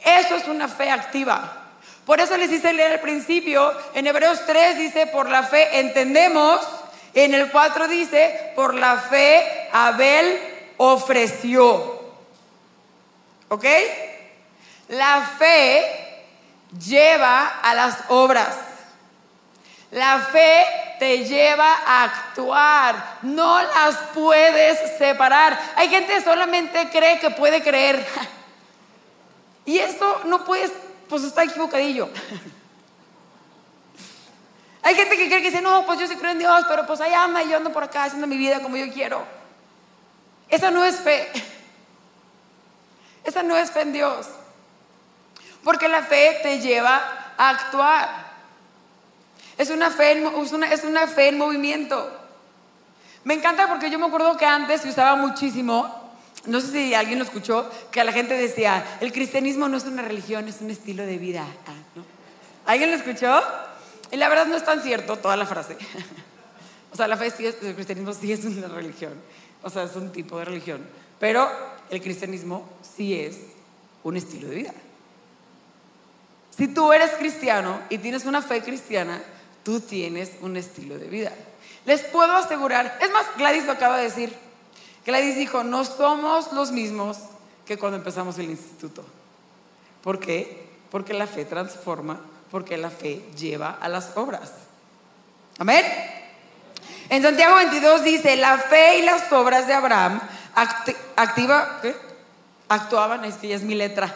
Eso 0.04 0.36
es 0.36 0.48
una 0.48 0.68
fe 0.68 0.90
activa. 0.90 1.56
Por 2.04 2.20
eso 2.20 2.36
les 2.36 2.50
hice 2.50 2.72
leer 2.72 2.92
al 2.94 3.00
principio, 3.00 3.72
en 3.94 4.06
Hebreos 4.06 4.40
3 4.46 4.78
dice, 4.78 5.06
por 5.06 5.28
la 5.28 5.42
fe 5.42 5.78
entendemos, 5.78 6.60
en 7.14 7.34
el 7.34 7.50
4 7.50 7.88
dice, 7.88 8.52
por 8.56 8.74
la 8.74 8.98
fe 8.98 9.68
Abel 9.72 10.38
ofreció. 10.78 11.99
¿Ok? 13.50 13.64
La 14.88 15.20
fe 15.38 15.84
lleva 16.78 17.60
a 17.62 17.74
las 17.74 17.98
obras. 18.08 18.56
La 19.90 20.20
fe 20.20 20.64
te 21.00 21.24
lleva 21.24 21.78
a 21.84 22.04
actuar. 22.04 23.18
No 23.22 23.60
las 23.60 23.96
puedes 24.14 24.98
separar. 24.98 25.58
Hay 25.74 25.88
gente 25.88 26.14
que 26.14 26.22
solamente 26.22 26.88
cree 26.90 27.18
que 27.18 27.30
puede 27.30 27.60
creer. 27.62 28.06
Y 29.66 29.78
esto 29.78 30.22
no 30.24 30.44
puedes, 30.44 30.72
pues 31.08 31.22
está 31.22 31.44
equivocadillo. 31.44 32.08
Hay 34.82 34.94
gente 34.96 35.16
que 35.16 35.28
cree 35.28 35.42
que 35.42 35.50
dice, 35.50 35.62
no, 35.62 35.86
pues 35.86 36.00
yo 36.00 36.08
sí 36.08 36.16
creo 36.16 36.32
en 36.32 36.40
Dios, 36.40 36.64
pero 36.66 36.86
pues 36.86 37.00
ahí 37.00 37.12
anda 37.12 37.42
y 37.42 37.50
yo 37.50 37.58
ando 37.58 37.70
por 37.70 37.84
acá 37.84 38.04
haciendo 38.04 38.26
mi 38.26 38.36
vida 38.36 38.60
como 38.60 38.76
yo 38.76 38.92
quiero. 38.92 39.24
Esa 40.48 40.72
no 40.72 40.84
es 40.84 40.96
fe. 40.96 41.30
Esa 43.30 43.44
no 43.44 43.56
es 43.56 43.70
fe 43.70 43.82
en 43.82 43.92
Dios. 43.92 44.26
Porque 45.62 45.88
la 45.88 46.02
fe 46.02 46.40
te 46.42 46.58
lleva 46.58 47.00
a 47.38 47.48
actuar. 47.50 48.08
Es 49.56 49.70
una 49.70 49.88
fe 49.92 50.18
en, 50.18 50.26
es 50.26 50.52
una, 50.52 50.72
es 50.72 50.82
una 50.82 51.06
fe 51.06 51.28
en 51.28 51.38
movimiento. 51.38 52.10
Me 53.22 53.34
encanta 53.34 53.68
porque 53.68 53.88
yo 53.88 54.00
me 54.00 54.06
acuerdo 54.06 54.36
que 54.36 54.46
antes 54.46 54.80
se 54.80 54.88
usaba 54.88 55.14
muchísimo, 55.14 56.12
no 56.46 56.60
sé 56.60 56.72
si 56.72 56.94
alguien 56.94 57.20
lo 57.20 57.24
escuchó, 57.24 57.70
que 57.92 58.02
la 58.02 58.10
gente 58.10 58.34
decía, 58.34 58.84
el 59.00 59.12
cristianismo 59.12 59.68
no 59.68 59.76
es 59.76 59.84
una 59.84 60.02
religión, 60.02 60.48
es 60.48 60.60
un 60.60 60.70
estilo 60.70 61.06
de 61.06 61.18
vida. 61.18 61.46
Ah, 61.68 62.02
¿Alguien 62.66 62.90
lo 62.90 62.96
escuchó? 62.96 63.40
Y 64.10 64.16
la 64.16 64.28
verdad 64.28 64.46
no 64.46 64.56
es 64.56 64.64
tan 64.64 64.82
cierto 64.82 65.18
toda 65.18 65.36
la 65.36 65.46
frase. 65.46 65.76
o 66.92 66.96
sea, 66.96 67.06
la 67.06 67.16
fe 67.16 67.30
sí 67.30 67.46
el 67.46 67.74
cristianismo 67.76 68.12
sí 68.12 68.32
es 68.32 68.44
una 68.44 68.66
religión. 68.66 69.12
O 69.62 69.70
sea, 69.70 69.84
es 69.84 69.94
un 69.94 70.10
tipo 70.10 70.36
de 70.40 70.46
religión. 70.46 70.84
Pero 71.20 71.48
el 71.90 72.00
cristianismo 72.00 72.68
sí 72.96 73.14
es 73.14 73.36
un 74.02 74.16
estilo 74.16 74.48
de 74.48 74.56
vida. 74.56 74.74
Si 76.56 76.68
tú 76.68 76.92
eres 76.92 77.10
cristiano 77.12 77.80
y 77.88 77.98
tienes 77.98 78.24
una 78.24 78.42
fe 78.42 78.62
cristiana, 78.62 79.22
tú 79.62 79.80
tienes 79.80 80.32
un 80.40 80.56
estilo 80.56 80.98
de 80.98 81.08
vida. 81.08 81.32
Les 81.86 82.02
puedo 82.02 82.32
asegurar, 82.34 82.98
es 83.00 83.10
más, 83.10 83.26
Gladys 83.36 83.64
lo 83.64 83.72
acaba 83.72 83.96
de 83.96 84.04
decir. 84.04 84.34
Gladys 85.06 85.36
dijo, 85.36 85.64
no 85.64 85.84
somos 85.84 86.52
los 86.52 86.70
mismos 86.72 87.18
que 87.64 87.78
cuando 87.78 87.96
empezamos 87.96 88.38
el 88.38 88.50
instituto. 88.50 89.04
¿Por 90.02 90.18
qué? 90.18 90.68
Porque 90.90 91.14
la 91.14 91.26
fe 91.26 91.44
transforma 91.44 92.20
porque 92.50 92.76
la 92.76 92.90
fe 92.90 93.20
lleva 93.36 93.78
a 93.80 93.88
las 93.88 94.16
obras. 94.16 94.52
Amén. 95.58 95.84
En 97.08 97.22
Santiago 97.22 97.56
22 97.56 98.04
dice, 98.04 98.36
la 98.36 98.58
fe 98.58 98.98
y 98.98 99.02
las 99.02 99.32
obras 99.32 99.66
de 99.66 99.74
Abraham 99.74 100.20
activa, 100.54 101.78
¿qué? 101.82 101.94
actuaban, 102.68 103.24
es 103.24 103.34
que 103.36 103.48
ya 103.48 103.56
es 103.56 103.62
mi 103.62 103.74
letra. 103.74 104.14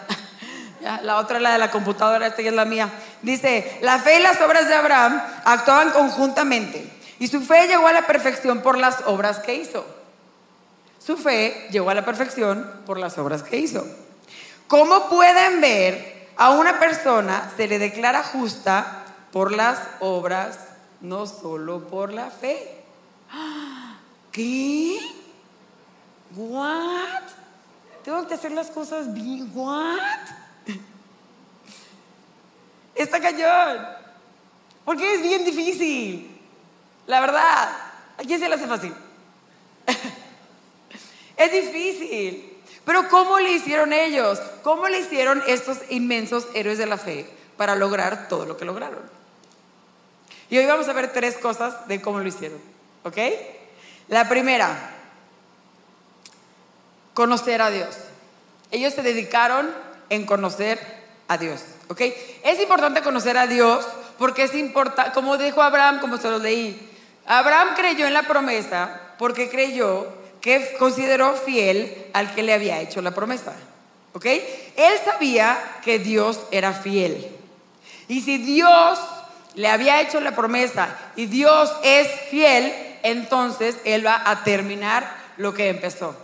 la 1.02 1.18
otra 1.18 1.40
la 1.40 1.52
de 1.52 1.58
la 1.58 1.70
computadora, 1.70 2.26
esta 2.26 2.42
ya 2.42 2.50
es 2.50 2.54
la 2.54 2.64
mía. 2.64 2.88
Dice, 3.22 3.78
la 3.82 3.98
fe 3.98 4.18
y 4.18 4.22
las 4.22 4.40
obras 4.40 4.68
de 4.68 4.74
Abraham 4.74 5.20
actuaban 5.44 5.90
conjuntamente 5.90 6.90
y 7.18 7.28
su 7.28 7.40
fe 7.40 7.66
llegó 7.66 7.86
a 7.86 7.92
la 7.92 8.06
perfección 8.06 8.60
por 8.62 8.78
las 8.78 9.02
obras 9.06 9.40
que 9.40 9.54
hizo. 9.54 9.84
Su 11.04 11.16
fe 11.16 11.68
llegó 11.70 11.90
a 11.90 11.94
la 11.94 12.04
perfección 12.04 12.82
por 12.86 12.98
las 12.98 13.18
obras 13.18 13.42
que 13.42 13.58
hizo. 13.58 13.84
¿Cómo 14.68 15.08
pueden 15.08 15.60
ver, 15.60 16.28
a 16.36 16.50
una 16.50 16.78
persona 16.80 17.50
se 17.56 17.68
le 17.68 17.78
declara 17.78 18.22
justa 18.22 19.04
por 19.32 19.52
las 19.52 19.78
obras, 20.00 20.58
no 21.00 21.26
solo 21.26 21.88
por 21.88 22.12
la 22.12 22.30
fe. 22.30 22.84
¿Qué? 24.32 24.98
¿What? 26.36 27.22
Tengo 28.04 28.26
que 28.26 28.34
hacer 28.34 28.52
las 28.52 28.70
cosas 28.70 29.12
bien. 29.12 29.50
¿What? 29.54 30.00
Está 32.94 33.20
cañón. 33.20 33.86
Porque 34.84 35.14
es 35.14 35.22
bien 35.22 35.44
difícil. 35.44 36.40
La 37.06 37.20
verdad. 37.20 37.70
¿A 38.16 38.22
quién 38.22 38.38
se 38.38 38.48
le 38.48 38.54
hace 38.54 38.66
fácil? 38.66 38.94
es 41.36 41.52
difícil. 41.52 42.58
Pero 42.84 43.08
¿cómo 43.08 43.40
le 43.40 43.52
hicieron 43.52 43.92
ellos? 43.92 44.40
¿Cómo 44.62 44.88
le 44.88 45.00
hicieron 45.00 45.42
estos 45.46 45.78
inmensos 45.90 46.46
héroes 46.54 46.78
de 46.78 46.86
la 46.86 46.98
fe 46.98 47.28
para 47.56 47.74
lograr 47.74 48.28
todo 48.28 48.44
lo 48.44 48.56
que 48.56 48.64
lograron? 48.64 49.02
Y 50.50 50.58
hoy 50.58 50.66
vamos 50.66 50.88
a 50.88 50.92
ver 50.92 51.12
tres 51.12 51.36
cosas 51.38 51.88
de 51.88 52.00
cómo 52.02 52.20
lo 52.20 52.28
hicieron. 52.28 52.60
¿Ok? 53.04 53.16
La 54.08 54.28
primera, 54.28 54.93
conocer 57.14 57.62
a 57.62 57.70
Dios. 57.70 57.96
Ellos 58.70 58.92
se 58.92 59.02
dedicaron 59.02 59.70
en 60.10 60.26
conocer 60.26 60.80
a 61.28 61.38
Dios. 61.38 61.62
¿Ok? 61.88 62.00
Es 62.42 62.60
importante 62.60 63.02
conocer 63.02 63.38
a 63.38 63.46
Dios 63.46 63.86
porque 64.18 64.44
es 64.44 64.54
importante, 64.54 65.12
como 65.12 65.36
dijo 65.36 65.62
Abraham, 65.62 66.00
como 66.00 66.18
se 66.18 66.30
lo 66.30 66.38
leí, 66.38 66.90
Abraham 67.26 67.68
creyó 67.74 68.06
en 68.06 68.14
la 68.14 68.24
promesa 68.24 69.00
porque 69.18 69.48
creyó 69.48 70.08
que 70.40 70.76
consideró 70.78 71.34
fiel 71.34 72.06
al 72.12 72.34
que 72.34 72.42
le 72.42 72.52
había 72.52 72.80
hecho 72.80 73.00
la 73.00 73.12
promesa. 73.12 73.52
¿Ok? 74.12 74.26
Él 74.26 74.94
sabía 75.04 75.58
que 75.82 75.98
Dios 75.98 76.40
era 76.50 76.72
fiel. 76.72 77.28
Y 78.08 78.20
si 78.20 78.38
Dios 78.38 78.98
le 79.54 79.68
había 79.68 80.00
hecho 80.00 80.20
la 80.20 80.36
promesa 80.36 80.96
y 81.16 81.26
Dios 81.26 81.72
es 81.82 82.08
fiel, 82.30 82.72
entonces 83.02 83.76
Él 83.84 84.06
va 84.06 84.22
a 84.24 84.44
terminar 84.44 85.16
lo 85.36 85.54
que 85.54 85.68
empezó. 85.68 86.23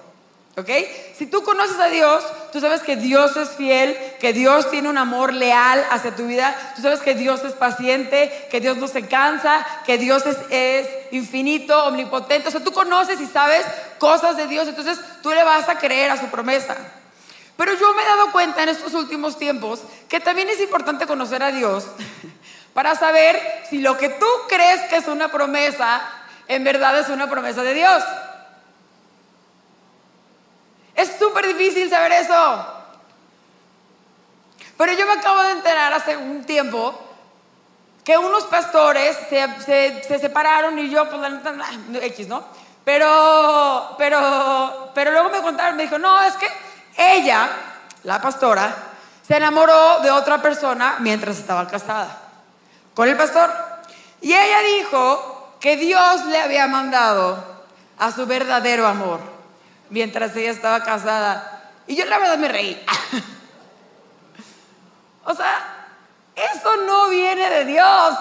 ¿Ok? 0.60 0.68
Si 1.16 1.26
tú 1.26 1.42
conoces 1.42 1.78
a 1.78 1.86
Dios, 1.86 2.22
tú 2.52 2.60
sabes 2.60 2.82
que 2.82 2.96
Dios 2.96 3.36
es 3.36 3.50
fiel, 3.50 3.96
que 4.20 4.32
Dios 4.32 4.70
tiene 4.70 4.88
un 4.88 4.98
amor 4.98 5.32
leal 5.32 5.84
hacia 5.90 6.14
tu 6.14 6.26
vida, 6.26 6.74
tú 6.76 6.82
sabes 6.82 7.00
que 7.00 7.14
Dios 7.14 7.42
es 7.44 7.52
paciente, 7.54 8.48
que 8.50 8.60
Dios 8.60 8.76
no 8.76 8.86
se 8.86 9.06
cansa, 9.06 9.66
que 9.86 9.96
Dios 9.96 10.24
es, 10.26 10.36
es 10.50 10.88
infinito, 11.12 11.86
omnipotente. 11.86 12.48
O 12.48 12.50
sea, 12.50 12.62
tú 12.62 12.72
conoces 12.72 13.20
y 13.20 13.26
sabes 13.26 13.64
cosas 13.98 14.36
de 14.36 14.46
Dios, 14.48 14.68
entonces 14.68 14.98
tú 15.22 15.30
le 15.30 15.42
vas 15.44 15.68
a 15.68 15.78
creer 15.78 16.10
a 16.10 16.20
su 16.20 16.26
promesa. 16.26 16.76
Pero 17.56 17.74
yo 17.74 17.94
me 17.94 18.02
he 18.02 18.06
dado 18.06 18.32
cuenta 18.32 18.62
en 18.62 18.70
estos 18.70 18.94
últimos 18.94 19.38
tiempos 19.38 19.80
que 20.08 20.20
también 20.20 20.48
es 20.48 20.60
importante 20.60 21.06
conocer 21.06 21.42
a 21.42 21.52
Dios 21.52 21.86
para 22.74 22.94
saber 22.94 23.40
si 23.68 23.78
lo 23.78 23.96
que 23.96 24.10
tú 24.10 24.26
crees 24.48 24.82
que 24.90 24.96
es 24.96 25.08
una 25.08 25.30
promesa, 25.30 26.00
en 26.48 26.64
verdad 26.64 26.98
es 26.98 27.08
una 27.08 27.30
promesa 27.30 27.62
de 27.62 27.74
Dios. 27.74 28.02
Es 31.00 31.16
súper 31.18 31.46
difícil 31.46 31.88
saber 31.88 32.12
eso. 32.12 32.66
Pero 34.76 34.92
yo 34.92 35.06
me 35.06 35.12
acabo 35.12 35.42
de 35.44 35.52
enterar 35.52 35.94
hace 35.94 36.14
un 36.14 36.44
tiempo 36.44 36.94
que 38.04 38.18
unos 38.18 38.44
pastores 38.44 39.16
se, 39.30 40.18
separaron 40.18 40.78
y 40.78 40.90
yo, 40.90 41.08
pues 41.08 41.22
la 41.22 42.00
X, 42.02 42.28
¿no? 42.28 42.44
Pero, 42.84 43.94
pero, 43.96 44.90
pero 44.94 45.10
luego 45.12 45.30
me 45.30 45.40
contaron, 45.40 45.76
me 45.76 45.84
dijo, 45.84 45.98
no, 45.98 46.20
es 46.22 46.34
que 46.34 46.48
ella, 46.98 47.48
la 48.04 48.20
pastora, 48.20 48.74
se 49.26 49.38
enamoró 49.38 50.00
de 50.00 50.10
otra 50.10 50.42
persona 50.42 50.96
mientras 50.98 51.38
estaba 51.38 51.66
casada 51.66 52.14
con 52.94 53.08
el 53.08 53.16
pastor. 53.16 53.50
Y 54.20 54.34
ella 54.34 54.60
dijo 54.76 55.56
que 55.60 55.78
Dios 55.78 56.26
le 56.26 56.42
había 56.42 56.66
mandado 56.66 57.42
a 57.98 58.12
su 58.12 58.26
verdadero 58.26 58.86
amor 58.86 59.39
mientras 59.90 60.34
ella 60.36 60.50
estaba 60.50 60.82
casada. 60.82 61.72
Y 61.86 61.96
yo 61.96 62.06
la 62.06 62.18
verdad 62.18 62.38
me 62.38 62.48
reí. 62.48 62.80
o 65.24 65.34
sea, 65.34 65.88
eso 66.34 66.76
no 66.86 67.10
viene 67.10 67.50
de 67.50 67.64
Dios. 67.66 68.14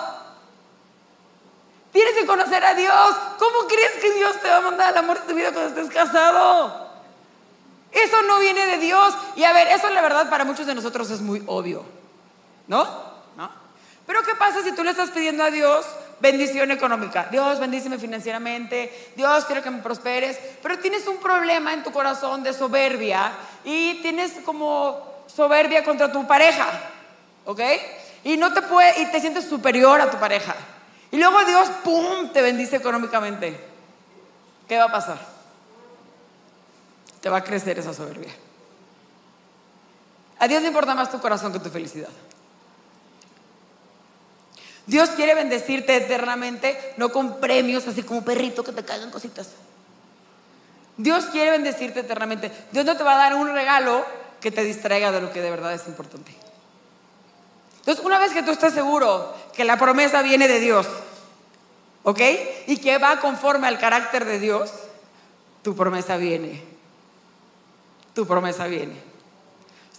Tienes 1.91 2.13
que 2.13 2.25
conocer 2.25 2.63
a 2.63 2.75
Dios. 2.75 3.15
¿Cómo 3.37 3.67
crees 3.67 3.93
que 4.01 4.13
Dios 4.13 4.39
te 4.41 4.49
va 4.49 4.57
a 4.57 4.61
mandar 4.61 4.91
el 4.91 4.97
amor 4.97 5.21
de 5.21 5.27
tu 5.27 5.35
vida 5.35 5.51
cuando 5.51 5.69
estés 5.69 5.93
casado? 5.93 6.89
Eso 7.91 8.21
no 8.23 8.39
viene 8.39 8.65
de 8.65 8.77
Dios. 8.77 9.15
Y 9.35 9.43
a 9.43 9.53
ver, 9.53 9.67
eso 9.69 9.89
la 9.89 10.01
verdad 10.01 10.29
para 10.29 10.45
muchos 10.45 10.67
de 10.67 10.75
nosotros 10.75 11.09
es 11.09 11.21
muy 11.21 11.43
obvio. 11.47 11.83
¿No? 12.67 12.83
¿No? 13.35 13.49
Pero 14.05 14.23
¿qué 14.23 14.35
pasa 14.35 14.63
si 14.63 14.71
tú 14.73 14.83
le 14.83 14.91
estás 14.91 15.09
pidiendo 15.09 15.43
a 15.43 15.51
Dios 15.51 15.85
bendición 16.21 16.71
económica. 16.71 17.27
Dios, 17.31 17.59
bendíceme 17.59 17.97
financieramente. 17.97 19.11
Dios, 19.15 19.45
quiero 19.45 19.63
que 19.63 19.71
me 19.71 19.81
prosperes. 19.81 20.37
Pero 20.61 20.79
tienes 20.79 21.07
un 21.07 21.17
problema 21.17 21.73
en 21.73 21.83
tu 21.83 21.91
corazón 21.91 22.43
de 22.43 22.53
soberbia 22.53 23.31
y 23.63 24.01
tienes 24.01 24.33
como 24.45 25.23
soberbia 25.27 25.83
contra 25.83 26.11
tu 26.11 26.25
pareja. 26.27 26.67
¿Ok? 27.45 27.61
Y 28.23 28.37
no 28.37 28.53
te 28.53 28.61
puede, 28.61 29.01
y 29.01 29.05
te 29.07 29.21
sientes 29.21 29.45
superior 29.45 30.01
a 30.01 30.11
tu 30.11 30.17
pareja. 30.17 30.55
Y 31.11 31.17
luego 31.17 31.43
Dios, 31.45 31.69
¡pum!, 31.83 32.31
te 32.31 32.41
bendice 32.41 32.75
económicamente. 32.75 33.59
¿Qué 34.67 34.77
va 34.77 34.85
a 34.85 34.91
pasar? 34.91 35.19
Te 37.21 37.29
va 37.29 37.37
a 37.37 37.43
crecer 37.43 37.79
esa 37.79 37.93
soberbia. 37.93 38.31
A 40.37 40.47
Dios 40.47 40.61
le 40.61 40.67
importa 40.67 40.93
más 40.95 41.11
tu 41.11 41.19
corazón 41.19 41.51
que 41.51 41.59
tu 41.59 41.69
felicidad. 41.69 42.09
Dios 44.89 45.11
quiere 45.11 45.35
bendecirte 45.35 45.95
eternamente, 45.95 46.95
no 46.97 47.09
con 47.09 47.39
premios 47.39 47.87
así 47.87 48.01
como 48.01 48.25
perrito 48.25 48.63
que 48.63 48.71
te 48.71 48.83
caigan 48.83 49.11
cositas. 49.11 49.49
Dios 50.97 51.25
quiere 51.25 51.51
bendecirte 51.51 51.99
eternamente. 51.99 52.51
Dios 52.71 52.85
no 52.85 52.97
te 52.97 53.03
va 53.03 53.13
a 53.13 53.17
dar 53.17 53.35
un 53.35 53.53
regalo 53.53 54.03
que 54.41 54.49
te 54.49 54.63
distraiga 54.63 55.11
de 55.11 55.21
lo 55.21 55.31
que 55.31 55.41
de 55.41 55.51
verdad 55.51 55.75
es 55.75 55.87
importante. 55.87 56.35
Entonces, 57.77 58.03
una 58.03 58.17
vez 58.17 58.33
que 58.33 58.41
tú 58.41 58.49
estés 58.49 58.73
seguro 58.73 59.31
que 59.53 59.63
la 59.63 59.77
promesa 59.77 60.23
viene 60.23 60.47
de 60.47 60.59
Dios, 60.59 60.87
¿ok? 62.01 62.21
Y 62.65 62.77
que 62.77 62.97
va 62.97 63.19
conforme 63.19 63.67
al 63.67 63.77
carácter 63.77 64.25
de 64.25 64.39
Dios, 64.39 64.71
tu 65.61 65.75
promesa 65.75 66.17
viene. 66.17 66.63
Tu 68.15 68.25
promesa 68.25 68.65
viene. 68.65 68.95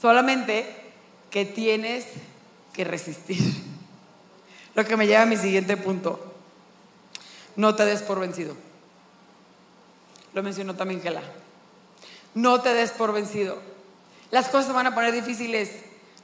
Solamente 0.01 0.67
que 1.31 1.45
tienes 1.45 2.07
que 2.73 2.83
resistir. 2.83 3.70
Lo 4.75 4.85
que 4.85 4.97
me 4.97 5.07
lleva 5.07 5.23
a 5.23 5.27
mi 5.27 5.37
siguiente 5.37 5.77
punto. 5.77 6.33
No 7.57 7.75
te 7.75 7.85
des 7.85 8.03
por 8.03 8.21
vencido. 8.21 8.57
Lo 10.33 10.43
mencionó 10.43 10.75
también 10.75 11.03
Gela. 11.03 11.23
No 12.35 12.61
te 12.61 12.73
des 12.73 12.93
por 12.93 13.13
vencido. 13.13 13.59
Las 14.31 14.49
cosas 14.49 14.67
se 14.67 14.73
van 14.73 14.87
a 14.87 14.95
poner 14.95 15.13
difíciles. 15.13 15.71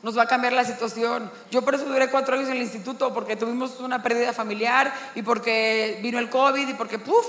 Nos 0.02 0.16
va 0.16 0.22
a 0.22 0.28
cambiar 0.28 0.52
la 0.52 0.64
situación. 0.64 1.30
Yo 1.50 1.62
por 1.62 1.74
eso 1.74 1.84
duré 1.84 2.10
cuatro 2.10 2.36
años 2.36 2.48
en 2.48 2.56
el 2.56 2.62
instituto, 2.62 3.12
porque 3.12 3.34
tuvimos 3.34 3.80
una 3.80 4.02
pérdida 4.02 4.32
familiar 4.32 4.94
y 5.14 5.22
porque 5.22 5.98
vino 6.02 6.18
el 6.18 6.30
COVID 6.30 6.68
y 6.68 6.74
porque, 6.74 6.98
puff, 6.98 7.26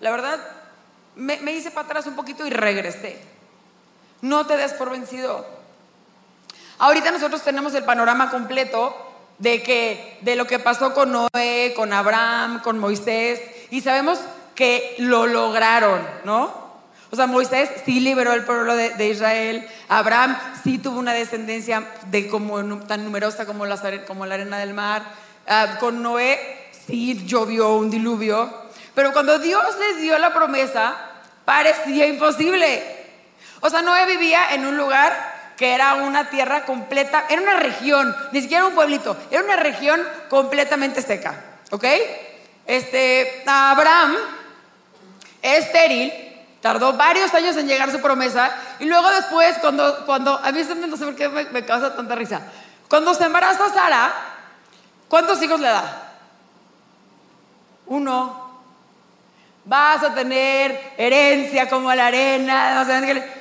la 0.00 0.10
verdad, 0.10 0.38
me, 1.16 1.38
me 1.38 1.52
hice 1.52 1.70
para 1.70 1.86
atrás 1.86 2.06
un 2.06 2.16
poquito 2.16 2.46
y 2.46 2.50
regresé. 2.50 3.18
No 4.20 4.46
te 4.46 4.56
des 4.56 4.74
por 4.74 4.90
vencido. 4.90 5.46
Ahorita 6.78 7.10
nosotros 7.10 7.42
tenemos 7.42 7.74
el 7.74 7.84
panorama 7.84 8.30
completo 8.30 9.07
de 9.38 9.62
que 9.62 10.18
de 10.22 10.36
lo 10.36 10.46
que 10.46 10.58
pasó 10.58 10.94
con 10.94 11.12
Noé, 11.12 11.72
con 11.76 11.92
Abraham, 11.92 12.60
con 12.62 12.78
Moisés 12.78 13.40
y 13.70 13.80
sabemos 13.80 14.18
que 14.54 14.96
lo 14.98 15.26
lograron, 15.26 16.00
¿no? 16.24 16.68
O 17.10 17.16
sea, 17.16 17.26
Moisés 17.26 17.70
sí 17.86 18.00
liberó 18.00 18.32
el 18.34 18.44
pueblo 18.44 18.74
de, 18.76 19.08
Israel, 19.08 19.66
Abraham 19.88 20.36
sí 20.62 20.78
tuvo 20.78 20.98
una 20.98 21.14
descendencia 21.14 21.88
de 22.10 22.28
como, 22.28 22.62
tan 22.80 23.04
numerosa 23.04 23.46
como 23.46 23.64
la, 23.64 24.04
como 24.06 24.26
la 24.26 24.34
arena 24.34 24.58
del 24.58 24.74
mar, 24.74 25.02
ah, 25.46 25.76
con 25.80 26.02
Noé 26.02 26.68
sí 26.86 27.24
llovió 27.24 27.76
un 27.76 27.90
diluvio, 27.90 28.52
pero 28.94 29.12
cuando 29.12 29.38
Dios 29.38 29.64
les 29.78 30.02
dio 30.02 30.18
la 30.18 30.34
promesa, 30.34 30.96
parecía 31.44 32.06
imposible. 32.06 32.82
O 33.60 33.70
sea, 33.70 33.80
Noé 33.80 34.04
vivía 34.06 34.54
en 34.54 34.66
un 34.66 34.76
lugar 34.76 35.37
que 35.58 35.74
era 35.74 35.94
una 35.94 36.30
tierra 36.30 36.64
completa, 36.64 37.26
era 37.28 37.42
una 37.42 37.56
región, 37.56 38.16
ni 38.32 38.40
siquiera 38.40 38.64
un 38.64 38.74
pueblito, 38.74 39.16
era 39.30 39.42
una 39.42 39.56
región 39.56 40.00
completamente 40.30 41.02
seca, 41.02 41.34
¿ok? 41.70 41.84
Este, 42.66 43.42
Abraham, 43.46 44.16
estéril, 45.42 46.12
Tardó 46.60 46.94
varios 46.94 47.32
años 47.34 47.56
en 47.56 47.68
llegar 47.68 47.90
su 47.92 48.00
promesa 48.00 48.50
y 48.80 48.84
luego 48.86 49.08
después, 49.10 49.58
cuando, 49.58 50.04
cuando 50.04 50.36
a 50.36 50.50
mí 50.50 50.60
no 50.88 50.96
sé 50.96 51.04
por 51.04 51.14
qué 51.14 51.28
me, 51.28 51.64
causa 51.64 51.94
tanta 51.94 52.16
risa, 52.16 52.42
cuando 52.88 53.14
se 53.14 53.24
embaraza 53.24 53.72
Sara, 53.72 54.12
¿cuántos 55.08 55.40
hijos 55.40 55.60
le 55.60 55.68
da? 55.68 56.14
Uno. 57.86 58.48
Vas 59.64 60.02
a 60.02 60.14
tener 60.14 60.94
herencia 60.96 61.68
como 61.68 61.94
la 61.94 62.06
arena, 62.06 62.84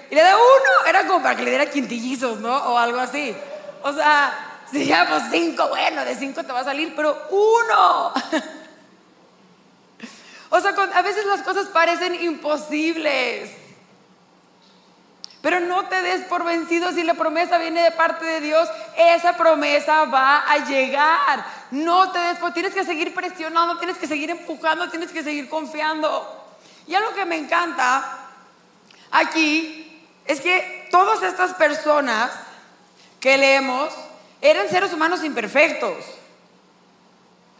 y 0.09 0.15
le 0.15 0.21
da 0.21 0.35
uno, 0.35 0.87
era 0.87 1.05
como 1.05 1.21
para 1.21 1.35
que 1.35 1.43
le 1.43 1.49
diera 1.49 1.69
quintillizos, 1.69 2.39
¿no? 2.39 2.55
O 2.55 2.77
algo 2.77 2.99
así. 2.99 3.35
O 3.83 3.93
sea, 3.93 4.61
si 4.71 4.85
ya 4.85 5.07
pues 5.07 5.23
cinco, 5.31 5.67
bueno, 5.69 6.03
de 6.05 6.15
cinco 6.15 6.43
te 6.43 6.51
va 6.51 6.61
a 6.61 6.65
salir, 6.65 6.93
pero 6.95 7.27
uno. 7.29 8.13
O 10.49 10.61
sea, 10.61 10.71
a 10.71 11.01
veces 11.01 11.25
las 11.25 11.41
cosas 11.41 11.67
parecen 11.67 12.15
imposibles. 12.23 13.51
Pero 15.41 15.59
no 15.59 15.85
te 15.85 16.01
des 16.01 16.25
por 16.25 16.43
vencido 16.43 16.91
si 16.91 17.03
la 17.03 17.13
promesa 17.13 17.57
viene 17.57 17.81
de 17.81 17.91
parte 17.91 18.25
de 18.25 18.41
Dios. 18.41 18.67
Esa 18.97 19.35
promesa 19.35 20.05
va 20.05 20.49
a 20.49 20.65
llegar. 20.65 21.45
No 21.71 22.11
te 22.11 22.19
des 22.19 22.37
por... 22.37 22.53
Tienes 22.53 22.73
que 22.73 22.85
seguir 22.85 23.13
presionando, 23.13 23.77
tienes 23.77 23.97
que 23.97 24.08
seguir 24.08 24.29
empujando, 24.29 24.89
tienes 24.89 25.12
que 25.12 25.23
seguir 25.23 25.49
confiando. 25.49 26.45
Y 26.88 26.95
algo 26.95 27.13
que 27.13 27.25
me 27.25 27.36
encanta 27.36 28.29
aquí 29.12 29.76
es 30.27 30.41
que 30.41 30.87
todas 30.91 31.23
estas 31.23 31.53
personas 31.53 32.31
que 33.19 33.37
leemos 33.37 33.93
eran 34.41 34.69
seres 34.69 34.93
humanos 34.93 35.23
imperfectos. 35.23 36.05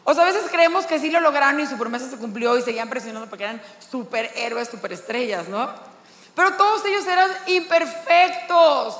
O 0.04 0.14
sea, 0.14 0.24
a 0.24 0.28
veces 0.28 0.44
creemos 0.52 0.86
que 0.86 1.00
sí 1.00 1.10
lo 1.10 1.20
lograron 1.20 1.60
y 1.60 1.66
su 1.66 1.78
promesa 1.78 2.10
se 2.10 2.18
cumplió 2.18 2.58
y 2.58 2.62
seguían 2.62 2.90
presionando 2.90 3.30
porque 3.30 3.44
eran 3.44 3.62
superhéroes, 3.90 4.70
superestrellas, 4.70 5.50
¿no? 5.50 5.70
Pero 6.36 6.54
todos 6.54 6.86
ellos 6.86 7.06
eran 7.08 7.30
imperfectos. 7.48 8.98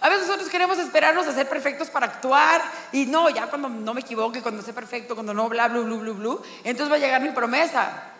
A 0.00 0.08
veces 0.08 0.26
nosotros 0.26 0.50
queremos 0.50 0.78
esperarnos 0.78 1.26
a 1.28 1.32
ser 1.32 1.48
perfectos 1.48 1.88
para 1.88 2.06
actuar 2.06 2.60
y 2.92 3.06
no, 3.06 3.30
ya 3.30 3.46
cuando 3.46 3.68
no 3.68 3.94
me 3.94 4.00
equivoque, 4.00 4.42
cuando 4.42 4.62
sea 4.62 4.74
perfecto, 4.74 5.14
cuando 5.14 5.32
no, 5.32 5.48
bla, 5.48 5.68
bla, 5.68 5.80
bla, 5.80 5.96
bla, 5.96 6.12
bla, 6.12 6.36
entonces 6.64 6.90
va 6.90 6.96
a 6.96 6.98
llegar 6.98 7.22
mi 7.22 7.30
promesa. 7.30 8.10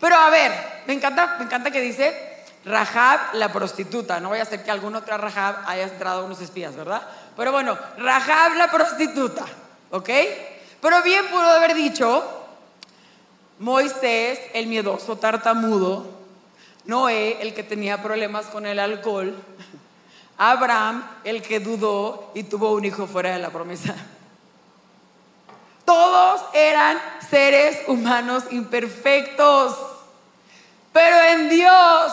Pero 0.00 0.16
a 0.16 0.30
ver, 0.30 0.52
me 0.86 0.94
encanta, 0.94 1.36
me 1.38 1.44
encanta 1.44 1.70
que 1.70 1.80
dice 1.80 2.31
Rahab 2.64 3.34
la 3.34 3.52
prostituta. 3.52 4.20
No 4.20 4.28
voy 4.28 4.38
a 4.38 4.42
hacer 4.42 4.62
que 4.62 4.70
alguna 4.70 4.98
otra 4.98 5.16
Rahab 5.16 5.64
haya 5.66 5.84
entrado 5.84 6.24
unos 6.24 6.40
espías, 6.40 6.76
¿verdad? 6.76 7.02
Pero 7.36 7.52
bueno, 7.52 7.76
Rahab 7.98 8.54
la 8.56 8.70
prostituta, 8.70 9.44
¿ok? 9.90 10.10
Pero 10.80 11.02
bien 11.02 11.26
pudo 11.28 11.42
haber 11.42 11.74
dicho 11.74 12.24
Moisés, 13.58 14.40
el 14.54 14.66
miedoso 14.66 15.16
tartamudo, 15.18 16.06
Noé, 16.84 17.40
el 17.40 17.54
que 17.54 17.62
tenía 17.62 18.02
problemas 18.02 18.46
con 18.46 18.66
el 18.66 18.78
alcohol, 18.78 19.36
Abraham, 20.36 21.06
el 21.22 21.42
que 21.42 21.60
dudó 21.60 22.32
y 22.34 22.42
tuvo 22.42 22.72
un 22.72 22.84
hijo 22.84 23.06
fuera 23.06 23.32
de 23.32 23.38
la 23.38 23.50
promesa. 23.50 23.94
Todos 25.84 26.42
eran 26.54 26.98
seres 27.30 27.80
humanos 27.86 28.44
imperfectos, 28.50 29.76
pero 30.92 31.16
en 31.22 31.48
Dios 31.48 32.12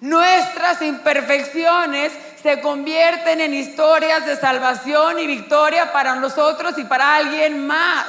nuestras 0.00 0.82
imperfecciones 0.82 2.12
se 2.42 2.60
convierten 2.60 3.40
en 3.40 3.54
historias 3.54 4.26
de 4.26 4.36
salvación 4.36 5.18
y 5.18 5.26
victoria 5.26 5.92
para 5.92 6.16
nosotros 6.16 6.76
y 6.76 6.84
para 6.84 7.16
alguien 7.16 7.66
más. 7.66 8.08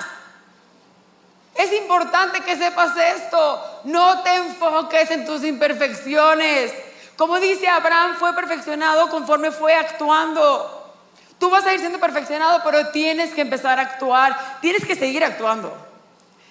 Es 1.55 1.71
importante 1.71 2.41
que 2.41 2.57
sepas 2.57 2.97
esto. 2.97 3.81
No 3.85 4.21
te 4.23 4.35
enfoques 4.35 5.09
en 5.11 5.25
tus 5.25 5.43
imperfecciones. 5.45 6.73
Como 7.15 7.39
dice 7.39 7.67
Abraham, 7.69 8.17
fue 8.19 8.33
perfeccionado 8.35 9.09
conforme 9.09 9.51
fue 9.51 9.73
actuando. 9.73 10.93
Tú 11.39 11.49
vas 11.49 11.65
a 11.65 11.73
ir 11.73 11.79
siendo 11.79 11.99
perfeccionado, 11.99 12.61
pero 12.63 12.89
tienes 12.89 13.33
que 13.33 13.41
empezar 13.41 13.79
a 13.79 13.83
actuar. 13.83 14.59
Tienes 14.59 14.85
que 14.85 14.95
seguir 14.95 15.23
actuando. 15.23 15.84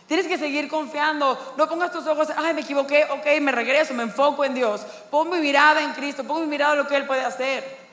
Tienes 0.07 0.27
que 0.27 0.37
seguir 0.37 0.69
confiando. 0.69 1.55
No 1.57 1.69
pongas 1.69 1.90
tus 1.90 2.07
ojos, 2.07 2.29
ay, 2.37 2.53
me 2.53 2.61
equivoqué, 2.61 3.05
ok, 3.05 3.40
me 3.40 3.53
regreso, 3.53 3.95
me 3.95 4.03
enfoco 4.03 4.45
en 4.45 4.55
Dios. 4.55 4.83
Pon 5.11 5.31
mi 5.31 5.38
mirada 5.38 5.83
en 5.83 5.93
Cristo, 5.93 6.25
pon 6.25 6.43
mi 6.43 6.47
mirada 6.47 6.73
en 6.73 6.79
lo 6.81 6.88
que 6.88 6.97
Él 6.97 7.07
puede 7.07 7.25
hacer. 7.25 7.85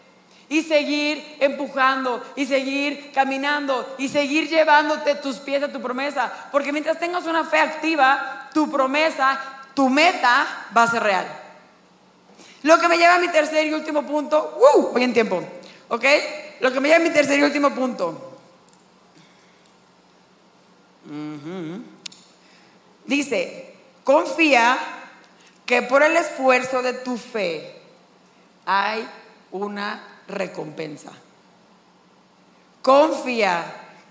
Y 0.50 0.64
seguir 0.64 1.38
empujando, 1.40 2.22
y 2.36 2.46
seguir 2.46 3.12
caminando, 3.14 3.96
y 3.98 4.10
seguir 4.10 4.50
llevándote 4.50 5.16
tus 5.16 5.38
pies 5.38 5.64
a 5.64 5.72
tu 5.72 5.82
promesa. 5.82 6.30
Porque 6.52 6.74
mientras 6.74 7.00
tengas 7.00 7.26
una 7.26 7.46
fe 7.46 7.60
activa, 7.60 8.50
tu 8.54 8.70
promesa, 8.70 9.40
tu 9.74 9.88
meta 9.88 10.68
va 10.76 10.84
a 10.84 10.92
ser 10.92 11.04
real. 11.04 11.26
Lo 12.64 12.78
que 12.78 12.90
me 12.90 12.98
lleva 12.98 13.16
a 13.16 13.20
mi 13.20 13.30
tercer 13.30 13.66
y 13.66 13.74
último 13.74 14.04
punto, 14.04 14.60
uh, 14.76 14.92
voy 14.92 15.04
en 15.04 15.14
tiempo, 15.14 15.42
¿ok? 15.88 16.06
Lo 16.60 16.72
que 16.72 16.80
me 16.82 16.90
lleva 16.90 17.00
a 17.00 17.08
mi 17.08 17.12
tercer 17.12 17.40
y 17.40 17.44
último 17.44 17.72
punto. 17.72 18.28
Dice, 23.06 23.76
confía 24.04 24.78
que 25.66 25.82
por 25.82 26.04
el 26.04 26.18
esfuerzo 26.18 26.82
de 26.82 26.94
tu 26.94 27.18
fe 27.18 27.76
hay 28.66 29.08
una 29.52 30.04
recompensa. 30.28 31.12
Confía 32.82 33.64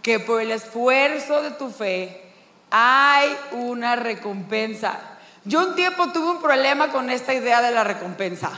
que 0.03 0.21
por 0.21 0.41
el 0.41 0.53
esfuerzo 0.53 1.43
de 1.43 1.51
tu 1.53 1.71
fe 1.71 2.33
hay 2.71 3.37
una 3.53 3.97
recompensa. 3.97 4.99
Yo 5.45 5.67
un 5.67 5.75
tiempo 5.75 6.13
tuve 6.13 6.31
un 6.31 6.43
problema 6.43 6.89
con 6.89 7.11
esta 7.11 7.35
idea 7.35 7.61
de 7.63 7.71
la 7.71 7.85
recompensa. 7.85 8.51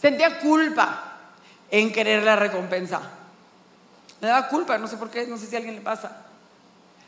Sentía 0.00 0.38
culpa 0.40 1.18
en 1.70 1.92
querer 1.92 2.22
la 2.22 2.36
recompensa. 2.36 3.00
Me 4.20 4.28
daba 4.28 4.48
culpa, 4.48 4.78
no 4.78 4.86
sé 4.86 4.96
por 4.96 5.10
qué, 5.10 5.26
no 5.26 5.36
sé 5.36 5.46
si 5.46 5.54
a 5.54 5.58
alguien 5.58 5.76
le 5.76 5.80
pasa. 5.82 6.26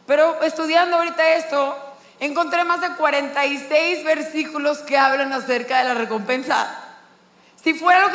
Pero 0.07 0.43
estudiando 0.43 0.97
ahorita 0.97 1.35
esto, 1.35 1.77
encontré 2.21 2.65
más 2.65 2.81
de 2.81 2.91
46 2.97 4.05
versículos 4.05 4.79
que 4.79 4.99
hablan 4.99 5.33
acerca 5.33 5.79
de 5.79 5.85
la 5.85 5.95
recompensa. 5.95 6.79
Si 7.62 7.75
fuera, 7.75 8.11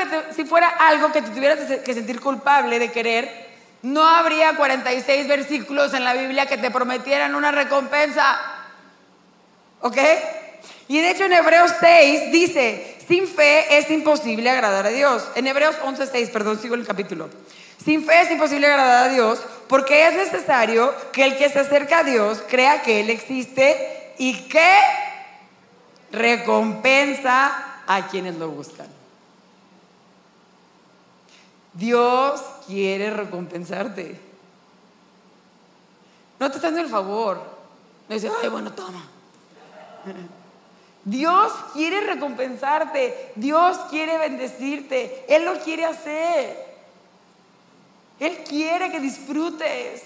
fuera 0.48 0.68
algo 0.68 1.12
que 1.12 1.22
te 1.22 1.30
tuvieras 1.30 1.60
que 1.82 1.94
sentir 1.94 2.20
culpable 2.20 2.80
de 2.80 2.92
querer, 2.92 3.48
no 3.82 4.06
habría 4.06 4.56
46 4.56 5.28
versículos 5.28 5.94
en 5.94 6.04
la 6.04 6.14
Biblia 6.14 6.46
que 6.46 6.58
te 6.58 6.72
prometieran 6.72 7.36
una 7.36 7.52
recompensa. 7.52 8.40
¿Ok? 9.82 9.98
Y 10.90 11.00
de 11.00 11.12
hecho 11.12 11.26
en 11.26 11.34
Hebreos 11.34 11.72
6 11.80 12.32
dice, 12.32 12.97
sin 13.08 13.28
fe 13.28 13.78
es 13.78 13.90
imposible 13.90 14.50
agradar 14.50 14.86
a 14.86 14.90
Dios. 14.90 15.28
En 15.36 15.48
Hebreos 15.48 15.76
11:6, 15.84 16.30
perdón, 16.30 16.60
sigo 16.60 16.76
el 16.76 16.86
capítulo. 16.86 17.30
Sin 17.84 18.06
fe 18.06 18.22
es 18.22 18.32
imposible 18.32 18.68
agradar 18.68 19.10
a 19.10 19.14
Dios 19.14 19.40
porque 19.68 20.08
es 20.08 20.16
necesario 20.16 20.94
que 21.14 21.24
el 21.24 21.38
que 21.38 21.50
se 21.50 21.60
acerca 21.60 22.00
a 22.00 22.04
Dios 22.04 22.44
crea 22.50 22.82
que 22.82 23.00
Él 23.00 23.10
existe 23.10 24.14
y 24.18 24.34
que 24.50 24.80
recompensa 26.12 27.82
a 27.88 28.08
quienes 28.08 28.36
lo 28.36 28.50
buscan. 28.50 28.88
Dios 31.74 32.42
quiere 32.66 33.12
recompensarte. 33.12 34.20
No 36.40 36.50
te 36.50 36.58
está 36.58 36.68
haciendo 36.68 36.82
el 36.82 36.90
favor. 36.90 37.42
No 38.10 38.16
dice, 38.16 38.30
ay, 38.42 38.50
bueno, 38.50 38.72
toma. 38.74 39.04
Dios 41.08 41.54
quiere 41.72 42.02
recompensarte. 42.02 43.32
Dios 43.36 43.78
quiere 43.90 44.18
bendecirte. 44.18 45.24
Él 45.30 45.46
lo 45.46 45.58
quiere 45.62 45.86
hacer. 45.86 46.68
Él 48.20 48.44
quiere 48.48 48.92
que 48.92 49.00
disfrutes. 49.00 50.04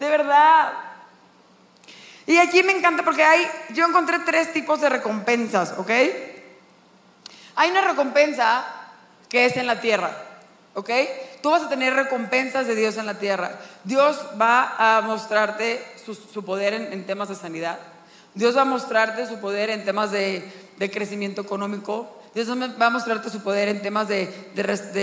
De 0.00 0.10
verdad. 0.10 0.72
Y 2.26 2.36
aquí 2.38 2.64
me 2.64 2.72
encanta 2.72 3.04
porque 3.04 3.22
hay, 3.22 3.46
yo 3.70 3.86
encontré 3.86 4.18
tres 4.18 4.52
tipos 4.52 4.80
de 4.80 4.88
recompensas, 4.88 5.74
¿ok? 5.78 5.90
Hay 7.54 7.70
una 7.70 7.82
recompensa 7.82 8.64
que 9.28 9.44
es 9.44 9.56
en 9.56 9.68
la 9.68 9.80
tierra, 9.80 10.10
¿ok? 10.74 10.90
Tú 11.42 11.50
vas 11.50 11.62
a 11.62 11.68
tener 11.68 11.94
recompensas 11.94 12.66
de 12.66 12.74
Dios 12.74 12.96
en 12.96 13.06
la 13.06 13.20
tierra. 13.20 13.56
Dios 13.84 14.20
va 14.40 14.74
a 14.78 15.00
mostrarte 15.02 15.84
su, 16.04 16.44
poder 16.44 16.74
en, 16.74 17.06
temas 17.06 17.28
de 17.28 17.36
sanidad. 17.36 17.78
Dios 18.34 18.56
va 18.56 18.62
a 18.62 18.66
mostrarte 18.66 19.26
su 19.26 19.38
poder 19.38 19.70
en 19.70 19.84
temas 19.84 20.10
de, 20.10 20.50
crecimiento 20.92 21.42
económico. 21.42 22.18
Dios 22.34 22.48
va 22.48 22.86
a 22.86 22.90
mostrarte 22.90 23.30
su 23.30 23.42
poder 23.42 23.68
en 23.68 23.82
temas 23.82 24.08
de, 24.08 24.28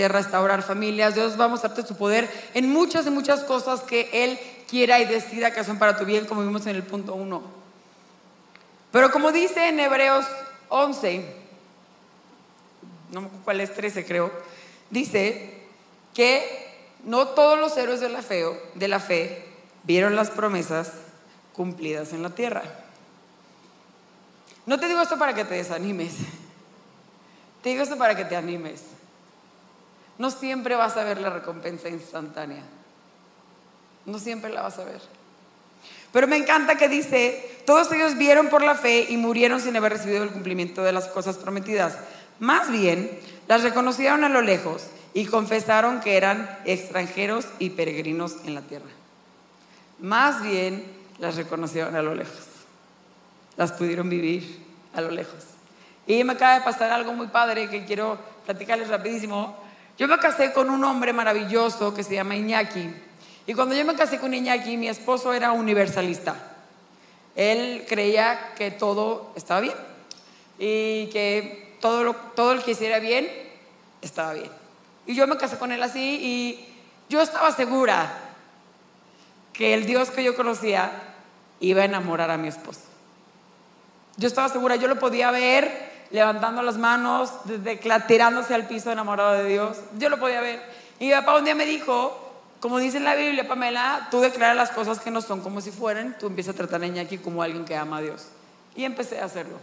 restaurar 0.07 0.63
familias. 0.63 1.15
Dios 1.15 1.39
va 1.39 1.45
a 1.45 1.49
mostrarte 1.49 1.85
su 1.85 1.95
poder 1.95 2.29
en 2.53 2.69
muchas 2.69 3.05
y 3.05 3.11
muchas 3.11 3.43
cosas 3.43 3.81
que 3.81 4.09
Él 4.11 4.39
quiera 4.67 4.99
y 4.99 5.05
decida 5.05 5.51
que 5.51 5.63
son 5.63 5.77
para 5.77 5.97
tu 5.97 6.05
bien, 6.05 6.25
como 6.25 6.41
vimos 6.41 6.65
en 6.65 6.75
el 6.75 6.83
punto 6.83 7.13
1. 7.13 7.59
Pero 8.91 9.11
como 9.11 9.31
dice 9.31 9.69
en 9.69 9.79
Hebreos 9.79 10.25
11, 10.69 11.25
no 13.11 13.21
me 13.21 13.27
acuerdo 13.27 13.43
cuál 13.43 13.61
es 13.61 13.73
13 13.73 14.05
creo, 14.05 14.31
dice 14.89 15.59
que 16.13 16.69
no 17.03 17.27
todos 17.29 17.59
los 17.59 17.77
héroes 17.77 17.99
de 17.99 18.09
la, 18.09 18.21
de 18.75 18.87
la 18.87 18.99
fe 18.99 19.45
vieron 19.83 20.15
las 20.15 20.31
promesas 20.31 20.91
cumplidas 21.53 22.13
en 22.13 22.23
la 22.23 22.31
tierra. 22.31 22.63
No 24.69 24.79
te 24.79 24.87
digo 24.87 25.01
esto 25.01 25.17
para 25.17 25.33
que 25.33 25.45
te 25.45 25.55
desanimes, 25.55 26.13
te 27.63 27.69
digo 27.69 27.81
esto 27.81 27.97
para 27.97 28.15
que 28.15 28.23
te 28.23 28.35
animes. 28.35 28.83
No 30.19 30.29
siempre 30.29 30.75
vas 30.75 30.95
a 30.95 31.03
ver 31.03 31.19
la 31.19 31.31
recompensa 31.31 31.89
instantánea. 31.89 32.61
No 34.05 34.19
siempre 34.19 34.51
la 34.51 34.61
vas 34.61 34.77
a 34.77 34.83
ver. 34.83 35.01
Pero 36.13 36.27
me 36.27 36.37
encanta 36.37 36.75
que 36.75 36.87
dice, 36.87 37.63
todos 37.65 37.91
ellos 37.91 38.15
vieron 38.15 38.49
por 38.49 38.61
la 38.61 38.75
fe 38.75 39.07
y 39.09 39.17
murieron 39.17 39.59
sin 39.59 39.75
haber 39.75 39.93
recibido 39.93 40.21
el 40.21 40.29
cumplimiento 40.29 40.83
de 40.83 40.91
las 40.91 41.07
cosas 41.07 41.37
prometidas. 41.37 41.97
Más 42.39 42.69
bien, 42.69 43.19
las 43.47 43.63
reconocieron 43.63 44.23
a 44.23 44.29
lo 44.29 44.43
lejos 44.43 44.83
y 45.15 45.25
confesaron 45.25 45.99
que 45.99 46.15
eran 46.15 46.47
extranjeros 46.65 47.47
y 47.57 47.71
peregrinos 47.71 48.35
en 48.45 48.53
la 48.53 48.61
tierra. 48.61 48.91
Más 49.97 50.43
bien, 50.43 50.85
las 51.17 51.37
reconocieron 51.37 51.95
a 51.95 52.03
lo 52.03 52.13
lejos. 52.13 52.48
Las 53.59 53.73
pudieron 53.73 54.09
vivir 54.09 54.57
a 54.95 55.01
lo 55.01 55.11
lejos. 55.11 55.43
Y 56.07 56.23
me 56.23 56.31
acaba 56.31 56.59
de 56.59 56.61
pasar 56.61 56.93
algo 56.93 57.11
muy 57.11 57.27
padre 57.27 57.69
que 57.69 57.83
quiero 57.83 58.17
platicarles 58.45 58.87
rapidísimo. 58.87 59.53
Yo 59.97 60.07
me 60.07 60.17
casé 60.17 60.53
con 60.53 60.69
un 60.69 60.81
hombre 60.85 61.11
maravilloso 61.11 61.93
que 61.93 62.05
se 62.05 62.15
llama 62.15 62.37
Iñaki. 62.37 62.89
Y 63.47 63.53
cuando 63.53 63.75
yo 63.75 63.83
me 63.83 63.95
casé 63.95 64.17
con 64.17 64.33
Iñaki, 64.33 64.77
mi 64.77 64.87
esposo 64.87 65.33
era 65.33 65.51
universalista. 65.51 66.37
Él 67.35 67.83
creía 67.85 68.53
que 68.55 68.71
todo 68.71 69.33
estaba 69.35 69.59
bien 69.59 69.75
y 70.57 71.07
que 71.07 71.75
todo, 71.81 72.05
lo, 72.05 72.15
todo 72.15 72.53
el 72.53 72.63
que 72.63 72.71
hiciera 72.71 72.99
bien 72.99 73.29
estaba 74.01 74.35
bien. 74.35 74.51
Y 75.05 75.15
yo 75.15 75.27
me 75.27 75.35
casé 75.35 75.57
con 75.57 75.73
él 75.73 75.83
así 75.83 75.99
y 75.99 76.65
yo 77.09 77.21
estaba 77.21 77.51
segura 77.51 78.09
que 79.51 79.73
el 79.73 79.85
Dios 79.85 80.11
que 80.11 80.23
yo 80.23 80.33
conocía 80.37 80.93
iba 81.59 81.81
a 81.81 81.85
enamorar 81.85 82.31
a 82.31 82.37
mi 82.37 82.47
esposo. 82.47 82.88
Yo 84.19 84.27
estaba 84.27 84.49
segura, 84.49 84.75
yo 84.75 84.89
lo 84.89 84.99
podía 84.99 85.31
ver 85.31 85.89
levantando 86.11 86.61
las 86.61 86.77
manos, 86.77 87.31
tirándose 88.05 88.53
al 88.53 88.67
piso 88.67 88.91
enamorado 88.91 89.31
de 89.31 89.47
Dios. 89.47 89.77
Yo 89.97 90.09
lo 90.09 90.19
podía 90.19 90.41
ver. 90.41 90.61
Y 90.99 91.05
mi 91.05 91.11
papá 91.13 91.37
un 91.37 91.45
día 91.45 91.55
me 91.55 91.65
dijo, 91.65 92.19
como 92.59 92.79
dice 92.79 92.97
en 92.97 93.05
la 93.05 93.15
Biblia, 93.15 93.47
Pamela, 93.47 94.09
tú 94.11 94.19
declaras 94.19 94.57
las 94.57 94.71
cosas 94.71 94.99
que 94.99 95.09
no 95.09 95.21
son 95.21 95.39
como 95.39 95.61
si 95.61 95.71
fueran, 95.71 96.17
tú 96.19 96.27
empiezas 96.27 96.53
a 96.53 96.57
tratar 96.57 96.81
a 96.81 96.87
Iñaki 96.87 97.19
como 97.19 97.41
alguien 97.41 97.63
que 97.63 97.77
ama 97.77 97.99
a 97.99 98.01
Dios. 98.01 98.27
Y 98.75 98.83
empecé 98.83 99.21
a 99.21 99.25
hacerlo. 99.25 99.57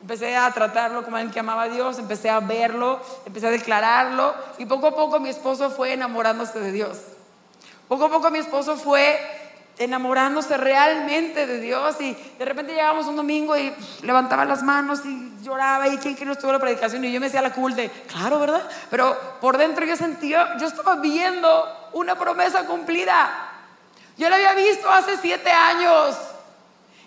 Empecé 0.00 0.34
a 0.34 0.50
tratarlo 0.50 1.04
como 1.04 1.16
alguien 1.16 1.32
que 1.32 1.38
amaba 1.38 1.62
a 1.62 1.68
Dios, 1.68 2.00
empecé 2.00 2.28
a 2.28 2.40
verlo, 2.40 3.00
empecé 3.24 3.46
a 3.46 3.50
declararlo 3.50 4.34
y 4.58 4.66
poco 4.66 4.88
a 4.88 4.96
poco 4.96 5.20
mi 5.20 5.28
esposo 5.28 5.70
fue 5.70 5.92
enamorándose 5.92 6.58
de 6.58 6.72
Dios. 6.72 6.98
Poco 7.86 8.06
a 8.06 8.10
poco 8.10 8.32
mi 8.32 8.40
esposo 8.40 8.76
fue 8.76 9.39
enamorándose 9.80 10.58
realmente 10.58 11.46
de 11.46 11.58
Dios 11.58 11.98
y 12.00 12.14
de 12.38 12.44
repente 12.44 12.72
llegábamos 12.72 13.06
un 13.06 13.16
domingo 13.16 13.56
y 13.56 13.72
levantaba 14.02 14.44
las 14.44 14.62
manos 14.62 15.00
y 15.06 15.32
lloraba 15.42 15.88
y 15.88 15.96
quién 15.96 16.14
que 16.14 16.26
no 16.26 16.32
estuvo 16.32 16.52
la 16.52 16.58
predicación 16.58 17.02
y 17.02 17.10
yo 17.10 17.18
me 17.18 17.28
hacía 17.28 17.40
la 17.40 17.54
cool 17.54 17.74
claro, 18.06 18.38
¿verdad? 18.38 18.62
Pero 18.90 19.18
por 19.40 19.56
dentro 19.56 19.86
yo 19.86 19.96
sentía, 19.96 20.58
yo 20.58 20.66
estaba 20.66 20.96
viendo 20.96 21.90
una 21.94 22.14
promesa 22.14 22.66
cumplida. 22.66 23.48
Yo 24.18 24.28
la 24.28 24.36
había 24.36 24.52
visto 24.52 24.88
hace 24.90 25.16
siete 25.16 25.50
años 25.50 26.14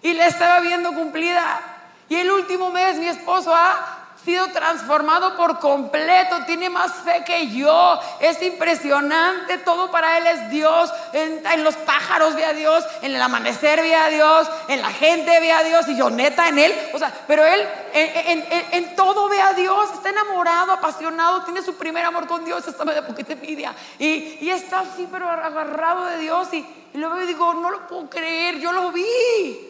y 0.01 0.13
la 0.13 0.25
estaba 0.25 0.59
viendo 0.59 0.93
cumplida. 0.93 1.61
Y 2.09 2.15
el 2.15 2.31
último 2.31 2.71
mes 2.71 2.97
mi 2.97 3.07
esposo 3.07 3.53
ha 3.55 4.02
sido 4.23 4.47
transformado 4.47 5.35
por 5.35 5.59
completo, 5.59 6.45
tiene 6.45 6.69
más 6.69 6.91
fe 7.03 7.23
que 7.25 7.49
yo, 7.49 7.99
es 8.19 8.41
impresionante, 8.41 9.57
todo 9.59 9.91
para 9.91 10.17
él 10.17 10.27
es 10.27 10.49
Dios, 10.49 10.91
en, 11.11 11.63
los 11.63 11.75
pájaros 11.75 12.35
ve 12.35 12.45
a 12.45 12.53
Dios, 12.53 12.85
en 13.01 13.13
el 13.15 13.21
amanecer 13.21 13.81
ve 13.81 13.95
a 13.95 14.07
Dios, 14.09 14.49
en 14.67 14.81
la 14.81 14.91
gente 14.91 15.39
ve 15.39 15.51
a 15.51 15.63
Dios 15.63 15.87
y 15.87 15.95
yo 15.95 16.09
neta 16.09 16.47
en 16.47 16.59
él, 16.59 16.73
o 16.93 16.99
sea, 16.99 17.13
pero 17.27 17.45
él 17.45 17.67
en, 17.93 18.95
todo 18.95 19.29
ve 19.29 19.41
a 19.41 19.53
Dios, 19.53 19.91
está 19.93 20.09
enamorado, 20.09 20.71
apasionado, 20.71 21.43
tiene 21.43 21.61
su 21.61 21.75
primer 21.75 22.05
amor 22.05 22.27
con 22.27 22.45
Dios, 22.45 22.67
está 22.67 22.85
medio 22.85 23.05
poquito 23.05 23.33
envidia 23.33 23.75
y, 23.99 24.37
y 24.41 24.49
está 24.49 24.79
así 24.79 25.07
pero 25.11 25.29
agarrado 25.29 26.05
de 26.05 26.17
Dios 26.19 26.47
y, 26.53 26.65
y 26.93 26.97
luego 26.97 27.17
digo, 27.17 27.53
no 27.55 27.69
lo 27.69 27.87
puedo 27.87 28.09
creer, 28.09 28.59
yo 28.59 28.71
lo 28.71 28.91
vi. 28.91 29.69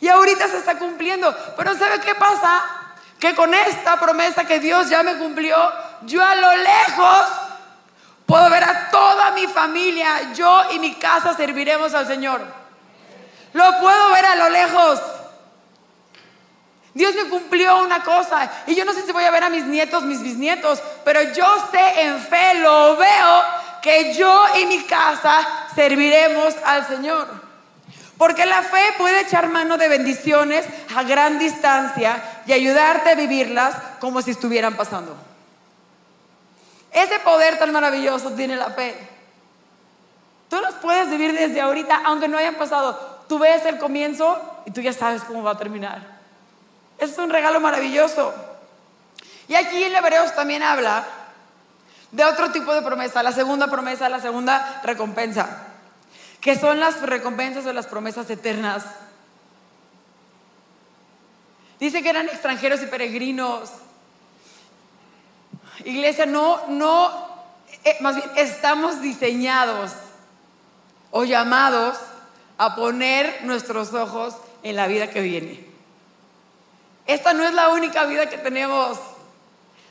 Y 0.00 0.08
ahorita 0.08 0.48
se 0.48 0.58
está 0.58 0.78
cumpliendo. 0.78 1.34
Pero 1.56 1.74
¿sabe 1.78 2.00
qué 2.00 2.14
pasa? 2.14 2.83
Que 3.24 3.34
con 3.34 3.54
esta 3.54 3.98
promesa 3.98 4.44
que 4.44 4.60
Dios 4.60 4.90
ya 4.90 5.02
me 5.02 5.16
cumplió, 5.16 5.56
yo 6.02 6.22
a 6.22 6.34
lo 6.34 6.56
lejos 6.56 7.24
puedo 8.26 8.50
ver 8.50 8.62
a 8.62 8.90
toda 8.90 9.30
mi 9.30 9.46
familia, 9.46 10.34
yo 10.34 10.64
y 10.72 10.78
mi 10.78 10.94
casa 10.96 11.32
serviremos 11.34 11.94
al 11.94 12.06
Señor. 12.06 12.42
Lo 13.54 13.80
puedo 13.80 14.10
ver 14.10 14.26
a 14.26 14.36
lo 14.36 14.50
lejos. 14.50 15.00
Dios 16.92 17.14
me 17.14 17.30
cumplió 17.30 17.78
una 17.78 18.02
cosa 18.02 18.50
y 18.66 18.74
yo 18.74 18.84
no 18.84 18.92
sé 18.92 19.06
si 19.06 19.12
voy 19.12 19.24
a 19.24 19.30
ver 19.30 19.44
a 19.44 19.48
mis 19.48 19.64
nietos, 19.64 20.02
mis 20.02 20.22
bisnietos, 20.22 20.82
pero 21.02 21.22
yo 21.22 21.46
sé 21.70 22.02
en 22.02 22.20
fe, 22.20 22.56
lo 22.56 22.94
veo, 22.98 23.44
que 23.80 24.12
yo 24.12 24.44
y 24.60 24.66
mi 24.66 24.82
casa 24.82 25.48
serviremos 25.74 26.54
al 26.62 26.86
Señor. 26.86 27.43
Porque 28.18 28.46
la 28.46 28.62
fe 28.62 28.82
puede 28.96 29.22
echar 29.22 29.48
mano 29.48 29.76
de 29.76 29.88
bendiciones 29.88 30.66
a 30.94 31.02
gran 31.02 31.38
distancia 31.38 32.42
y 32.46 32.52
ayudarte 32.52 33.10
a 33.10 33.14
vivirlas 33.16 33.74
como 33.98 34.22
si 34.22 34.30
estuvieran 34.30 34.74
pasando. 34.74 35.16
Ese 36.92 37.18
poder 37.20 37.58
tan 37.58 37.72
maravilloso 37.72 38.30
tiene 38.32 38.56
la 38.56 38.70
fe. 38.70 38.96
Tú 40.48 40.60
los 40.60 40.74
puedes 40.74 41.10
vivir 41.10 41.32
desde 41.32 41.60
ahorita, 41.60 42.02
aunque 42.04 42.28
no 42.28 42.38
hayan 42.38 42.54
pasado. 42.54 43.24
Tú 43.28 43.40
ves 43.40 43.64
el 43.66 43.78
comienzo 43.78 44.40
y 44.64 44.70
tú 44.70 44.80
ya 44.80 44.92
sabes 44.92 45.24
cómo 45.24 45.42
va 45.42 45.52
a 45.52 45.58
terminar. 45.58 46.00
Es 46.98 47.18
un 47.18 47.30
regalo 47.30 47.58
maravilloso. 47.58 48.32
Y 49.48 49.56
aquí 49.56 49.82
en 49.82 49.96
Hebreos 49.96 50.32
también 50.36 50.62
habla 50.62 51.04
de 52.12 52.24
otro 52.24 52.52
tipo 52.52 52.72
de 52.72 52.82
promesa, 52.82 53.24
la 53.24 53.32
segunda 53.32 53.66
promesa, 53.66 54.08
la 54.08 54.20
segunda 54.20 54.80
recompensa 54.84 55.63
que 56.44 56.58
son 56.58 56.78
las 56.78 57.00
recompensas 57.00 57.64
o 57.64 57.72
las 57.72 57.86
promesas 57.86 58.28
eternas. 58.28 58.84
Dice 61.80 62.02
que 62.02 62.10
eran 62.10 62.28
extranjeros 62.28 62.82
y 62.82 62.86
peregrinos. 62.86 63.70
Iglesia, 65.86 66.26
no, 66.26 66.66
no, 66.66 67.28
eh, 67.82 67.96
más 68.00 68.16
bien 68.16 68.30
estamos 68.36 69.00
diseñados 69.00 69.92
o 71.10 71.24
llamados 71.24 71.96
a 72.58 72.76
poner 72.76 73.42
nuestros 73.44 73.94
ojos 73.94 74.36
en 74.62 74.76
la 74.76 74.86
vida 74.86 75.08
que 75.08 75.22
viene. 75.22 75.66
Esta 77.06 77.32
no 77.32 77.44
es 77.44 77.54
la 77.54 77.70
única 77.70 78.04
vida 78.04 78.28
que 78.28 78.36
tenemos. 78.36 78.98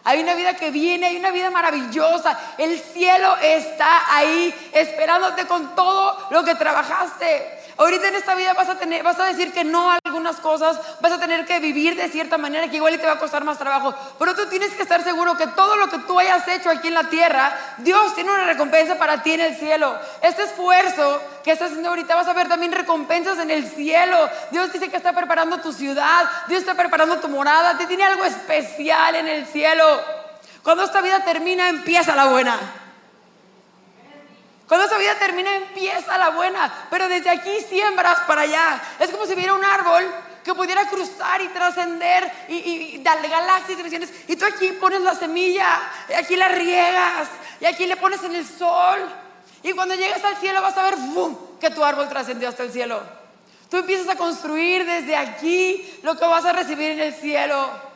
Hay 0.05 0.21
una 0.21 0.35
vida 0.35 0.55
que 0.55 0.69
viene, 0.69 1.07
hay 1.07 1.17
una 1.17 1.31
vida 1.31 1.49
maravillosa. 1.49 2.37
El 2.57 2.77
cielo 2.79 3.35
está 3.41 4.13
ahí 4.13 4.53
esperándote 4.73 5.45
con 5.47 5.75
todo 5.75 6.27
lo 6.29 6.43
que 6.43 6.55
trabajaste. 6.55 7.62
Ahorita 7.77 8.07
en 8.07 8.15
esta 8.15 8.36
vida 8.36 8.53
vas 8.53 8.69
a 8.69 8.77
tener, 8.77 9.03
vas 9.03 9.19
a 9.19 9.25
decir 9.25 9.51
que 9.51 9.63
no 9.63 9.91
a 9.91 9.99
algunas 10.03 10.38
cosas, 10.38 10.79
vas 11.01 11.12
a 11.12 11.19
tener 11.19 11.45
que 11.45 11.59
vivir 11.59 11.95
de 11.95 12.09
cierta 12.09 12.38
manera 12.38 12.69
que 12.69 12.75
igual 12.75 12.97
te 12.99 13.05
va 13.05 13.13
a 13.13 13.19
costar 13.19 13.43
más 13.43 13.57
trabajo. 13.57 13.93
Pero 14.19 14.36
tú 14.36 14.45
tienes 14.47 14.73
que 14.73 14.83
estar 14.83 15.03
seguro 15.03 15.36
que 15.38 15.47
todo 15.47 15.75
lo 15.75 15.89
que 15.89 15.97
tú 15.99 16.19
hayas 16.19 16.47
hecho 16.47 16.69
aquí 16.69 16.89
en 16.89 16.93
la 16.93 17.09
tierra, 17.09 17.55
Dios 17.79 18.13
tiene 18.13 18.31
una 18.31 18.45
recompensa 18.45 18.97
para 18.97 19.23
ti 19.23 19.33
en 19.33 19.41
el 19.41 19.55
cielo. 19.55 19.97
Este 20.21 20.43
esfuerzo 20.43 21.21
que 21.43 21.51
estás 21.51 21.69
haciendo 21.69 21.89
ahorita 21.89 22.15
vas 22.15 22.27
a 22.27 22.33
ver 22.33 22.47
también 22.47 22.71
recompensas 22.71 23.39
en 23.39 23.49
el 23.49 23.67
cielo. 23.67 24.29
Dios 24.51 24.71
dice 24.71 24.89
que 24.89 24.97
está 24.97 25.13
preparando 25.13 25.57
tu 25.59 25.73
ciudad, 25.73 26.29
Dios 26.47 26.62
está 26.62 26.75
preparando 26.75 27.17
tu 27.17 27.27
morada, 27.27 27.77
te 27.77 27.88
tiene 27.88 28.03
algo 28.03 28.23
especial 28.23 29.15
en 29.15 29.27
el 29.27 29.45
cielo. 29.47 29.83
Cuando 30.62 30.83
esta 30.83 31.01
vida 31.01 31.23
termina, 31.25 31.69
empieza 31.69 32.15
la 32.15 32.25
buena. 32.25 32.82
Cuando 34.73 34.88
esa 34.88 34.97
vida 34.97 35.13
termina, 35.19 35.55
empieza 35.55 36.17
la 36.17 36.29
buena. 36.29 36.88
Pero 36.89 37.07
desde 37.07 37.29
aquí 37.29 37.62
siembras 37.69 38.21
para 38.21 38.41
allá. 38.41 38.81
Es 38.99 39.12
como 39.12 39.27
si 39.27 39.33
hubiera 39.33 39.53
un 39.53 39.63
árbol 39.63 40.03
que 40.43 40.51
pudiera 40.55 40.88
cruzar 40.88 41.43
y 41.43 41.49
trascender 41.49 42.47
y, 42.47 42.97
darle 43.03 43.27
galaxias 43.27 43.69
y 43.69 43.75
dimensiones. 43.75 44.09
Y 44.27 44.36
tú 44.36 44.45
aquí 44.47 44.69
pones 44.81 45.01
la 45.01 45.13
semilla, 45.13 45.79
y 46.09 46.13
aquí 46.13 46.36
la 46.36 46.47
riegas, 46.47 47.27
y 47.62 47.65
aquí 47.65 47.86
le 47.86 47.97
pones 47.97 48.23
en 48.23 48.33
el 48.33 48.47
sol. 48.47 48.97
Y 49.62 49.73
cuando 49.73 49.93
llegues 49.93 50.25
al 50.25 50.38
cielo 50.38 50.59
vas 50.63 50.75
a 50.75 50.81
ver 50.81 50.95
que 51.59 51.69
tu 51.69 51.83
árbol 51.83 52.09
trascendió 52.09 52.49
hasta 52.49 52.63
el 52.63 52.71
cielo. 52.71 52.99
Tú 53.69 53.77
empiezas 53.77 54.09
a 54.09 54.15
construir 54.15 54.88
desde 54.88 55.15
aquí 55.15 55.99
lo 56.01 56.17
que 56.17 56.25
vas 56.25 56.45
a 56.45 56.51
recibir 56.51 56.89
en 56.89 56.99
el 56.99 57.13
cielo. 57.13 57.92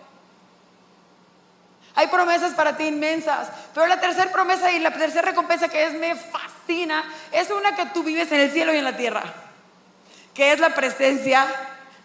Hay 1.98 2.08
promesas 2.08 2.54
para 2.54 2.78
ti 2.78 2.84
inmensas. 2.84 3.50
Pero 3.74 3.88
la 3.88 4.00
tercera 4.00 4.32
promesa 4.32 4.72
y 4.72 4.78
la 4.78 4.92
tercera 4.92 5.24
recompensa 5.24 5.68
que 5.68 5.84
es 5.84 5.94
me 5.94 6.16
fascina 6.16 7.04
es 7.32 7.50
una 7.50 7.76
que 7.76 7.88
tú 7.88 8.04
vives 8.04 8.32
en 8.32 8.40
el 8.40 8.52
cielo 8.52 8.72
y 8.72 8.78
en 8.78 8.84
la 8.84 8.96
tierra. 8.96 9.24
Que 10.36 10.52
es 10.52 10.60
la 10.60 10.76
presencia 10.76 11.48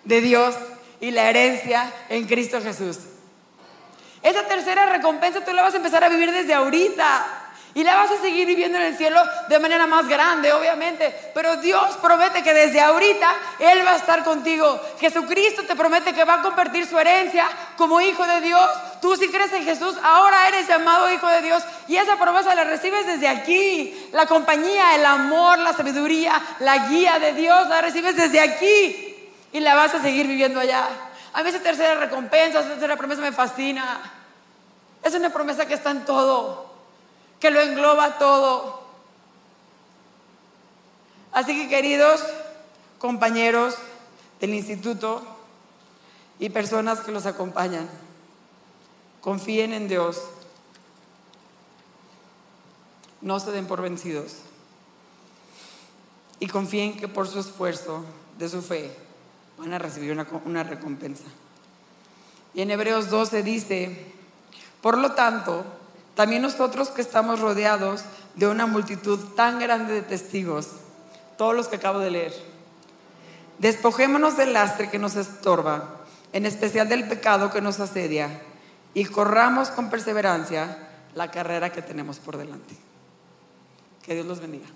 de 0.05 0.22
Dios 0.22 0.55
y 0.98 1.11
la 1.11 1.28
herencia 1.28 1.92
en 2.09 2.26
Cristo 2.26 2.62
Jesús. 2.62 3.00
Esa 4.22 4.46
tercera 4.46 4.87
recompensa 4.87 5.44
tú 5.44 5.52
la 5.52 5.61
vas 5.61 5.74
a 5.74 5.76
empezar 5.76 6.02
a 6.02 6.09
vivir 6.09 6.33
desde 6.33 6.55
ahorita. 6.55 7.41
Y 7.74 7.85
la 7.85 7.96
vas 7.96 8.11
a 8.11 8.20
seguir 8.20 8.46
viviendo 8.46 8.76
en 8.76 8.85
el 8.85 8.96
cielo 8.96 9.22
de 9.48 9.58
manera 9.58 9.87
más 9.87 10.06
grande, 10.06 10.52
obviamente. 10.52 11.14
Pero 11.32 11.56
Dios 11.56 11.96
promete 12.02 12.42
que 12.42 12.52
desde 12.52 12.80
ahorita 12.80 13.35
Él 13.58 13.85
va 13.87 13.92
a 13.92 13.96
estar 13.96 14.22
contigo. 14.24 14.78
Jesucristo 15.00 15.62
te 15.66 15.74
promete 15.74 16.12
que 16.12 16.24
va 16.24 16.35
a 16.35 16.42
compartir 16.42 16.87
su 16.87 16.98
herencia 16.98 17.46
como 17.78 18.00
hijo 18.02 18.26
de 18.26 18.42
Dios. 18.42 18.70
Tú 19.00 19.16
si 19.16 19.28
crees 19.30 19.52
en 19.54 19.64
Jesús, 19.64 19.96
ahora 20.02 20.48
eres 20.48 20.68
llamado 20.68 21.11
hijo 21.11 21.26
de 21.28 21.40
Dios. 21.40 21.62
Y 21.88 21.96
esa 21.96 22.18
promesa 22.18 22.54
la 22.54 22.64
recibes 22.64 23.06
desde 23.06 23.28
aquí. 23.28 24.08
La 24.12 24.26
compañía, 24.26 24.94
el 24.94 25.06
amor, 25.06 25.58
la 25.58 25.72
sabiduría, 25.72 26.42
la 26.58 26.88
guía 26.88 27.18
de 27.18 27.32
Dios, 27.32 27.68
la 27.68 27.80
recibes 27.80 28.16
desde 28.16 28.40
aquí. 28.40 29.30
Y 29.50 29.61
la 29.61 29.74
vas 29.74 29.94
a 29.94 30.02
seguir 30.02 30.26
viviendo 30.26 30.61
allá. 30.61 30.87
A 31.32 31.42
mí 31.42 31.48
esa 31.48 31.61
tercera 31.61 31.94
recompensa, 31.94 32.61
esa 32.61 32.68
tercera 32.68 32.96
promesa 32.96 33.22
me 33.22 33.32
fascina. 33.32 33.98
Es 35.02 35.14
una 35.14 35.30
promesa 35.30 35.64
que 35.64 35.74
está 35.74 35.90
en 35.90 36.04
todo 36.04 36.71
que 37.42 37.50
lo 37.50 37.61
engloba 37.61 38.18
todo. 38.18 38.83
Así 41.33 41.61
que 41.61 41.68
queridos 41.68 42.22
compañeros 43.00 43.74
del 44.40 44.55
instituto 44.55 45.24
y 46.38 46.50
personas 46.50 47.00
que 47.00 47.11
los 47.11 47.26
acompañan, 47.26 47.90
confíen 49.20 49.72
en 49.72 49.88
Dios, 49.88 50.22
no 53.20 53.40
se 53.40 53.50
den 53.50 53.66
por 53.66 53.83
vencidos 53.83 54.37
y 56.38 56.46
confíen 56.46 56.96
que 56.96 57.09
por 57.09 57.26
su 57.26 57.40
esfuerzo 57.40 58.05
de 58.38 58.48
su 58.48 58.62
fe 58.62 58.96
van 59.59 59.72
a 59.72 59.81
recibir 59.81 60.12
una, 60.44 60.62
recompensa. 60.62 61.24
Y 62.55 62.62
en 62.62 62.70
Hebreos 62.70 63.11
12 63.11 63.42
dice, 63.42 64.12
por 64.81 64.96
lo 64.96 65.11
tanto, 65.11 65.81
también 66.14 66.42
nosotros 66.42 66.90
que 66.90 67.03
estamos 67.03 67.40
rodeados 67.40 68.03
de 68.35 68.46
una 68.46 68.66
multitud 68.66 69.18
tan 69.35 69.59
grande 69.59 69.94
de 69.94 70.03
testigos, 70.03 70.68
todos 71.37 71.55
los 71.55 71.68
que 71.68 71.77
acabo 71.77 71.98
de 71.98 72.11
leer, 72.11 72.35
despojémonos 73.59 74.37
del 74.37 74.53
lastre 74.53 74.90
que 74.90 74.98
nos 74.98 75.16
estorba, 75.16 76.01
en 76.33 76.46
especial 76.46 76.88
del 76.88 77.09
pecado 77.09 77.51
que 77.51 77.61
nos 77.61 77.81
asedia, 77.81 78.42
y 78.94 79.05
corramos 79.05 79.70
con 79.70 79.90
perseverancia 79.90 80.88
la 81.14 81.31
carrera 81.31 81.72
que 81.72 81.83
tenemos 81.83 82.18
por 82.18 82.37
delante. 82.37 82.75
Que 84.03 84.14
Dios 84.14 84.27
los 84.27 84.40
bendiga. 84.40 84.66